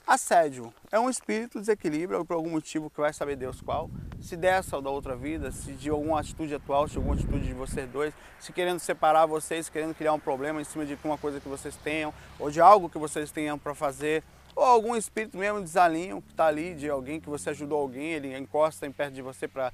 Assédio 0.07 0.73
é 0.89 0.97
um 0.97 1.09
espírito 1.09 1.59
desequilíbrio 1.59 2.23
por 2.23 2.35
algum 2.35 2.51
motivo 2.51 2.89
que 2.89 3.01
vai 3.01 3.11
saber 3.11 3.35
Deus 3.35 3.59
qual, 3.59 3.91
se 4.21 4.37
dessa 4.37 4.77
ou 4.77 4.81
da 4.81 4.89
outra 4.89 5.17
vida, 5.17 5.51
se 5.51 5.73
de 5.73 5.89
alguma 5.89 6.21
atitude 6.21 6.55
atual, 6.55 6.87
se 6.87 6.93
de 6.93 6.99
alguma 6.99 7.15
atitude 7.15 7.45
de 7.45 7.53
vocês 7.53 7.89
dois, 7.89 8.13
se 8.39 8.53
querendo 8.53 8.79
separar 8.79 9.25
vocês, 9.25 9.67
querendo 9.67 9.93
criar 9.93 10.13
um 10.13 10.19
problema 10.19 10.61
em 10.61 10.63
cima 10.63 10.85
de 10.85 10.97
uma 11.03 11.17
coisa 11.17 11.41
que 11.41 11.49
vocês 11.49 11.75
tenham, 11.75 12.13
ou 12.39 12.49
de 12.49 12.61
algo 12.61 12.89
que 12.89 12.97
vocês 12.97 13.31
tenham 13.31 13.59
para 13.59 13.75
fazer, 13.75 14.23
ou 14.55 14.63
algum 14.63 14.95
espírito 14.95 15.37
mesmo 15.37 15.61
desalinho 15.61 16.21
que 16.21 16.31
está 16.31 16.47
ali, 16.47 16.73
de 16.73 16.89
alguém 16.89 17.19
que 17.19 17.29
você 17.29 17.49
ajudou 17.49 17.77
alguém, 17.77 18.13
ele 18.13 18.37
encosta 18.37 18.87
em 18.87 18.91
perto 18.93 19.13
de 19.13 19.21
você 19.21 19.45
para 19.45 19.73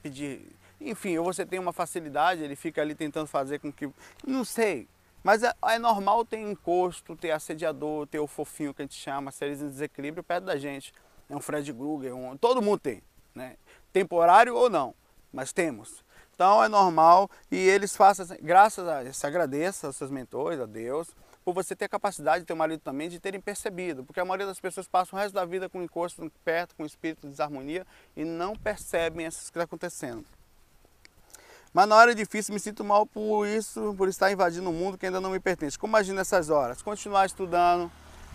pedir. 0.00 0.40
Enfim, 0.80 1.18
ou 1.18 1.24
você 1.24 1.44
tem 1.44 1.58
uma 1.58 1.72
facilidade, 1.72 2.44
ele 2.44 2.54
fica 2.54 2.80
ali 2.80 2.94
tentando 2.94 3.26
fazer 3.26 3.58
com 3.58 3.72
que. 3.72 3.90
Não 4.24 4.44
sei, 4.44 4.86
mas 5.22 5.42
é, 5.42 5.52
é, 5.66 5.78
normal 5.78 6.24
ter 6.24 6.38
encosto, 6.38 7.16
ter 7.16 7.30
assediador, 7.30 8.06
ter 8.06 8.18
o 8.18 8.26
fofinho 8.26 8.74
que 8.74 8.82
a 8.82 8.84
gente 8.84 8.98
chama, 8.98 9.30
seres 9.30 9.60
em 9.60 9.68
desequilíbrio 9.68 10.22
perto 10.22 10.44
da 10.44 10.56
gente. 10.56 10.92
É 11.28 11.36
um 11.36 11.40
Fred 11.40 11.72
Krueger, 11.72 12.14
um, 12.14 12.36
todo 12.36 12.60
mundo 12.60 12.78
tem, 12.80 13.02
né? 13.34 13.56
Temporário 13.92 14.54
ou 14.54 14.68
não, 14.68 14.94
mas 15.32 15.52
temos. 15.52 16.04
Então 16.34 16.62
é 16.62 16.68
normal 16.68 17.30
e 17.50 17.56
eles 17.56 17.94
façam, 17.94 18.26
graças 18.42 18.86
a 18.88 19.04
isso, 19.04 19.26
agradeça 19.26 19.86
aos 19.86 19.96
seus 19.96 20.10
mentores, 20.10 20.58
a 20.58 20.66
Deus, 20.66 21.14
por 21.44 21.54
você 21.54 21.74
ter 21.74 21.86
a 21.86 21.88
capacidade 21.88 22.44
um 22.50 22.56
marido 22.56 22.80
também 22.80 23.08
de 23.08 23.18
terem 23.18 23.40
percebido, 23.40 24.04
porque 24.04 24.20
a 24.20 24.24
maioria 24.24 24.46
das 24.46 24.60
pessoas 24.60 24.88
passa 24.88 25.14
o 25.14 25.18
resto 25.18 25.34
da 25.34 25.44
vida 25.44 25.68
com 25.68 25.82
encosto 25.82 26.30
perto, 26.44 26.74
com 26.74 26.84
espírito 26.84 27.22
de 27.22 27.28
desarmonia 27.28 27.86
e 28.16 28.24
não 28.24 28.54
percebem 28.56 29.26
isso 29.26 29.38
que 29.38 29.58
está 29.58 29.64
acontecendo. 29.64 30.24
Mas 31.72 31.88
na 31.88 31.96
hora 31.96 32.14
difícil 32.14 32.52
me 32.52 32.60
sinto 32.60 32.84
mal 32.84 33.06
por 33.06 33.46
isso, 33.46 33.94
por 33.96 34.06
estar 34.06 34.30
invadindo 34.30 34.68
um 34.68 34.72
mundo 34.74 34.98
que 34.98 35.06
ainda 35.06 35.22
não 35.22 35.30
me 35.30 35.40
pertence. 35.40 35.78
Como 35.78 35.92
imagino 35.92 36.20
essas 36.20 36.50
horas? 36.50 36.82
Continuar 36.82 37.24
estudando, 37.24 37.90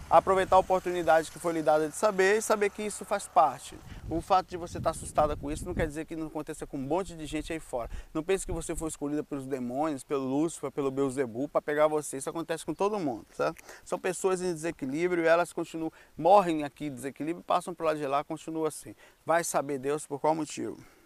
aproveitar 0.09 0.55
a 0.55 0.59
oportunidade 0.59 1.29
que 1.29 1.37
foi 1.37 1.53
lhe 1.53 1.61
dada 1.61 1.87
de 1.87 1.95
saber 1.95 2.37
e 2.37 2.41
saber 2.41 2.71
que 2.71 2.81
isso 2.81 3.05
faz 3.05 3.27
parte. 3.27 3.77
O 4.09 4.21
fato 4.21 4.47
de 4.47 4.57
você 4.57 4.79
estar 4.79 4.89
assustada 4.89 5.35
com 5.35 5.51
isso 5.51 5.65
não 5.65 5.75
quer 5.75 5.85
dizer 5.85 6.05
que 6.05 6.15
não 6.15 6.27
aconteça 6.27 6.65
com 6.65 6.77
um 6.77 6.81
monte 6.81 7.15
de 7.15 7.27
gente 7.27 7.53
aí 7.53 7.59
fora. 7.59 7.91
Não 8.11 8.23
pense 8.23 8.43
que 8.43 8.51
você 8.51 8.75
foi 8.75 8.87
escolhida 8.87 9.23
pelos 9.23 9.45
demônios, 9.45 10.03
pelo 10.03 10.23
Lúcifer, 10.23 10.71
pelo 10.71 10.89
Beuzebu 10.89 11.47
para 11.47 11.61
pegar 11.61 11.87
você. 11.87 12.17
Isso 12.17 12.31
acontece 12.31 12.65
com 12.65 12.73
todo 12.73 12.97
mundo, 12.97 13.27
certo? 13.35 13.63
São 13.85 13.99
pessoas 13.99 14.41
em 14.41 14.51
desequilíbrio 14.51 15.23
e 15.23 15.27
elas 15.27 15.53
continuam, 15.53 15.91
morrem 16.17 16.63
aqui 16.63 16.85
em 16.85 16.91
desequilíbrio, 16.91 17.43
passam 17.43 17.75
para 17.75 17.85
lado 17.85 17.99
de 17.99 18.07
lá, 18.07 18.23
continuam 18.23 18.65
assim. 18.65 18.95
Vai 19.23 19.43
saber 19.43 19.77
Deus 19.77 20.07
por 20.07 20.19
qual 20.19 20.33
motivo. 20.33 20.96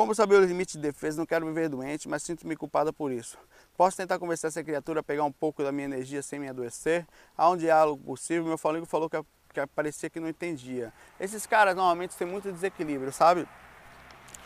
Como 0.00 0.14
saber 0.14 0.36
o 0.36 0.40
limite 0.42 0.78
de 0.78 0.82
defesa? 0.82 1.18
Não 1.18 1.26
quero 1.26 1.44
viver 1.44 1.68
doente, 1.68 2.08
mas 2.08 2.22
sinto-me 2.22 2.56
culpada 2.56 2.90
por 2.90 3.12
isso. 3.12 3.36
Posso 3.76 3.98
tentar 3.98 4.18
convencer 4.18 4.48
essa 4.48 4.64
criatura 4.64 5.02
pegar 5.02 5.24
um 5.24 5.30
pouco 5.30 5.62
da 5.62 5.70
minha 5.70 5.84
energia 5.84 6.22
sem 6.22 6.40
me 6.40 6.48
adoecer? 6.48 7.06
Há 7.36 7.50
um 7.50 7.54
diálogo 7.54 8.02
possível? 8.02 8.46
Meu 8.46 8.56
faligo 8.56 8.86
falou 8.86 9.10
que, 9.10 9.22
que 9.52 9.66
parecia 9.66 10.08
que 10.08 10.18
não 10.18 10.26
entendia. 10.26 10.90
Esses 11.20 11.44
caras 11.44 11.76
normalmente 11.76 12.16
têm 12.16 12.26
muito 12.26 12.50
desequilíbrio, 12.50 13.12
sabe? 13.12 13.46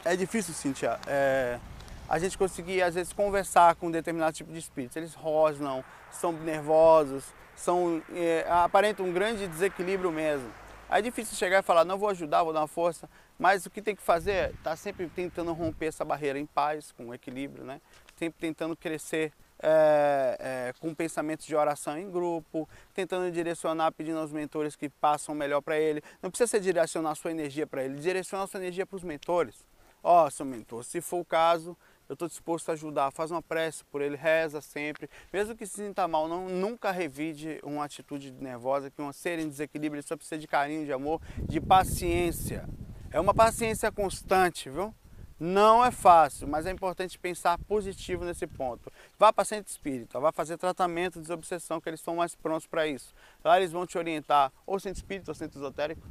É 0.05 0.17
difícil, 0.17 0.53
Cintia, 0.53 0.99
é, 1.07 1.61
a 2.09 2.19
gente 2.19 2.37
conseguir 2.37 2.83
às 2.83 2.97
vezes 2.97 3.13
conversar 3.13 3.77
com 3.77 3.87
um 3.87 3.93
determinado 3.93 4.37
tipo 4.37 4.53
de 4.53 4.59
espírito. 4.59 4.99
Eles 4.99 5.15
rosnam, 5.15 5.85
são 6.11 6.33
nervosos, 6.33 7.27
são, 7.55 8.03
é, 8.13 8.45
aparentam 8.49 9.07
um 9.07 9.13
grande 9.13 9.47
desequilíbrio 9.47 10.11
mesmo. 10.11 10.51
É 10.91 11.01
difícil 11.01 11.37
chegar 11.37 11.61
e 11.61 11.63
falar, 11.63 11.85
não 11.85 11.99
vou 11.99 12.09
ajudar, 12.09 12.43
vou 12.43 12.53
dar 12.53 12.61
uma 12.61 12.69
força, 12.69 13.09
mas 13.39 13.67
o 13.67 13.71
que 13.71 13.83
tem 13.83 13.95
que 13.95 14.03
fazer 14.03 14.31
é 14.31 14.51
estar 14.51 14.71
tá 14.71 14.77
sempre 14.77 15.09
tentando 15.09 15.53
romper 15.53 15.87
essa 15.87 16.05
barreira 16.05 16.39
em 16.39 16.47
paz, 16.47 16.93
com 16.93 17.13
equilíbrio, 17.13 17.65
né? 17.65 17.81
sempre 18.17 18.41
tentando 18.41 18.77
crescer 18.77 19.33
é, 19.61 20.37
é, 20.39 20.73
com 20.79 20.95
pensamentos 20.95 21.47
de 21.47 21.55
oração 21.55 21.99
em 21.99 22.11
grupo, 22.11 22.69
tentando 22.93 23.31
direcionar, 23.31 23.93
pedindo 23.93 24.19
aos 24.19 24.33
mentores 24.33 24.77
que 24.77 24.89
passam 24.89 25.35
melhor 25.35 25.61
para 25.61 25.79
ele. 25.79 26.03
Não 26.23 26.31
precisa 26.31 26.49
ser 26.49 26.61
direcionar 26.61 27.13
a 27.13 27.15
sua 27.15 27.31
energia 27.31 27.67
para 27.67 27.83
ele, 27.83 27.99
direcionar 27.99 28.45
a 28.45 28.47
sua 28.47 28.61
energia 28.61 28.87
para 28.87 28.97
os 28.97 29.05
mentores. 29.05 29.65
Ó, 30.03 30.27
oh, 30.27 30.31
seu 30.31 30.45
mentor, 30.45 30.85
se 30.85 31.01
for 31.01 31.21
o 31.21 31.25
caso, 31.25 31.75
eu 32.07 32.13
estou 32.13 32.29
disposto 32.29 32.69
a 32.69 32.73
ajudar, 32.73 33.11
faz 33.11 33.31
uma 33.31 33.41
prece 33.41 33.83
por 33.85 34.03
ele, 34.03 34.17
reza 34.17 34.61
sempre. 34.61 35.09
Mesmo 35.33 35.57
que 35.57 35.67
se 35.67 35.77
sinta 35.77 36.07
mal, 36.07 36.29
não, 36.29 36.47
nunca 36.47 36.91
revide 36.91 37.59
uma 37.63 37.85
atitude 37.87 38.31
nervosa, 38.33 38.91
que 38.91 39.01
uma 39.01 39.15
ser 39.15 39.39
em 39.39 39.49
desequilíbrio, 39.49 40.03
só 40.03 40.15
precisa 40.15 40.39
de 40.39 40.47
carinho, 40.47 40.85
de 40.85 40.93
amor, 40.93 41.23
de 41.49 41.59
paciência. 41.59 42.69
É 43.15 43.21
uma 43.21 43.33
paciência 43.33 43.93
constante, 43.93 44.69
viu? 44.69 44.93
Não 45.39 45.85
é 45.85 45.93
fácil, 45.93 46.49
mas 46.49 46.67
é 46.67 46.73
importante 46.73 47.17
pensar 47.17 47.57
positivo 47.59 48.25
nesse 48.25 48.45
ponto. 48.45 48.93
Vá 49.17 49.33
para 49.33 49.45
centro 49.45 49.71
espírita, 49.71 50.19
vá 50.19 50.33
fazer 50.33 50.59
tratamento 50.59 51.15
de 51.15 51.21
desobsessão, 51.21 51.81
que 51.81 51.89
eles 51.89 52.01
estão 52.01 52.17
mais 52.17 52.35
prontos 52.35 52.67
para 52.67 52.89
isso. 52.89 53.15
Lá 53.45 53.57
eles 53.57 53.71
vão 53.71 53.87
te 53.87 53.97
orientar, 53.97 54.51
ou 54.67 54.81
centro 54.81 54.99
espírita 54.99 55.31
ou 55.31 55.35
centro 55.37 55.61
esotérico. 55.61 56.03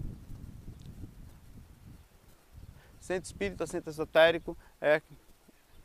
Centro 3.02 3.26
espírita, 3.26 3.68
centro 3.68 3.90
esotérico, 3.90 4.58
é. 4.80 5.02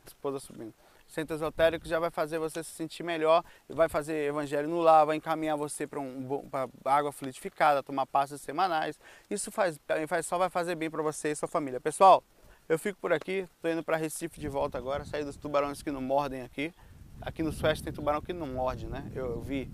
Esposa 0.06 0.38
subindo. 0.38 0.72
Centro 1.08 1.34
esotérico 1.34 1.88
já 1.88 1.98
vai 1.98 2.10
fazer 2.10 2.38
você 2.38 2.62
se 2.62 2.70
sentir 2.70 3.02
melhor, 3.02 3.42
vai 3.68 3.88
fazer 3.88 4.28
evangelho 4.28 4.68
no 4.68 4.80
lar, 4.80 5.06
vai 5.06 5.16
encaminhar 5.16 5.56
você 5.56 5.86
para 5.86 5.98
um, 5.98 6.48
água 6.84 7.10
fluidificada, 7.10 7.82
tomar 7.82 8.06
pastas 8.06 8.40
semanais. 8.40 8.98
Isso 9.30 9.50
faz, 9.50 9.80
faz, 10.06 10.26
só 10.26 10.36
vai 10.36 10.50
fazer 10.50 10.74
bem 10.74 10.90
para 10.90 11.02
você 11.02 11.30
e 11.30 11.34
sua 11.34 11.48
família. 11.48 11.80
Pessoal, 11.80 12.22
eu 12.68 12.78
fico 12.78 12.98
por 13.00 13.12
aqui, 13.12 13.48
estou 13.54 13.70
indo 13.70 13.82
para 13.82 13.96
Recife 13.96 14.38
de 14.38 14.48
volta 14.48 14.76
agora, 14.76 15.04
sair 15.04 15.24
dos 15.24 15.36
tubarões 15.36 15.82
que 15.82 15.90
não 15.90 16.02
mordem 16.02 16.42
aqui. 16.42 16.72
Aqui 17.20 17.42
no 17.42 17.52
Sueste 17.52 17.84
tem 17.84 17.92
tubarão 17.92 18.20
que 18.20 18.32
não 18.32 18.46
morde, 18.46 18.86
né? 18.86 19.10
Eu, 19.14 19.32
eu 19.32 19.40
vi. 19.40 19.70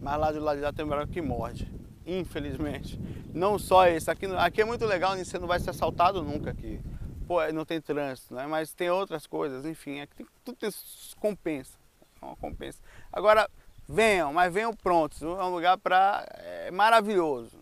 Mas 0.00 0.18
lá 0.18 0.32
do 0.32 0.40
lado 0.40 0.56
de 0.56 0.62
lá 0.62 0.72
tem 0.72 0.84
tubarão 0.84 1.06
que 1.06 1.20
morde. 1.20 1.70
Infelizmente. 2.06 2.98
Não 3.32 3.58
só 3.58 3.86
esse. 3.86 4.10
Aqui, 4.10 4.26
aqui 4.26 4.62
é 4.62 4.64
muito 4.64 4.84
legal, 4.86 5.16
você 5.16 5.38
não 5.38 5.46
vai 5.46 5.60
ser 5.60 5.70
assaltado 5.70 6.22
nunca 6.22 6.50
aqui. 6.50 6.80
Pô, 7.28 7.46
não 7.52 7.64
tem 7.64 7.80
trânsito, 7.80 8.34
né? 8.34 8.46
Mas 8.46 8.74
tem 8.74 8.90
outras 8.90 9.26
coisas, 9.26 9.64
enfim. 9.64 10.00
Aqui 10.00 10.16
tem, 10.16 10.26
tudo 10.54 10.72
tem 10.72 11.18
compensa. 11.18 11.78
É 12.20 12.24
uma 12.24 12.36
compensa. 12.36 12.78
Agora, 13.12 13.48
venham, 13.88 14.32
mas 14.32 14.52
venham 14.52 14.74
prontos. 14.74 15.22
É 15.22 15.26
um 15.26 15.50
lugar 15.50 15.78
para 15.78 16.26
é 16.38 16.70
maravilhoso. 16.70 17.56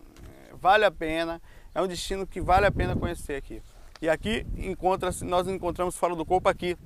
É, 0.49 0.55
vale 0.55 0.85
a 0.85 0.91
pena. 0.91 1.41
É 1.73 1.81
um 1.81 1.87
destino 1.87 2.25
que 2.25 2.41
vale 2.41 2.65
a 2.65 2.71
pena 2.71 2.95
conhecer 2.95 3.35
aqui. 3.35 3.61
E 4.01 4.09
aqui 4.09 4.45
encontra 4.57 5.11
nós 5.23 5.47
encontramos 5.47 5.95
fora 5.97 6.15
do 6.15 6.25
corpo 6.25 6.47
aqui, 6.47 6.77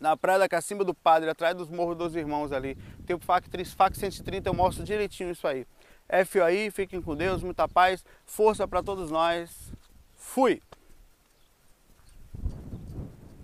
na 0.00 0.16
Praia 0.16 0.40
da 0.40 0.48
Cacimba 0.48 0.84
do 0.84 0.92
Padre, 0.92 1.30
atrás 1.30 1.54
dos 1.56 1.70
Morros 1.70 1.96
dos 1.96 2.16
Irmãos 2.16 2.52
ali. 2.52 2.76
Tem 3.06 3.14
o 3.14 3.20
FAC 3.20 3.48
3, 3.48 3.72
FAC 3.72 3.96
130, 3.96 4.48
eu 4.48 4.54
mostro 4.54 4.84
direitinho 4.84 5.30
isso 5.30 5.46
aí. 5.46 5.66
FOI, 6.26 6.70
fiquem 6.70 7.00
com 7.00 7.14
Deus, 7.16 7.42
muita 7.42 7.68
paz, 7.68 8.04
força 8.26 8.66
para 8.68 8.82
todos 8.82 9.10
nós. 9.10 9.72
Fui! 10.16 10.60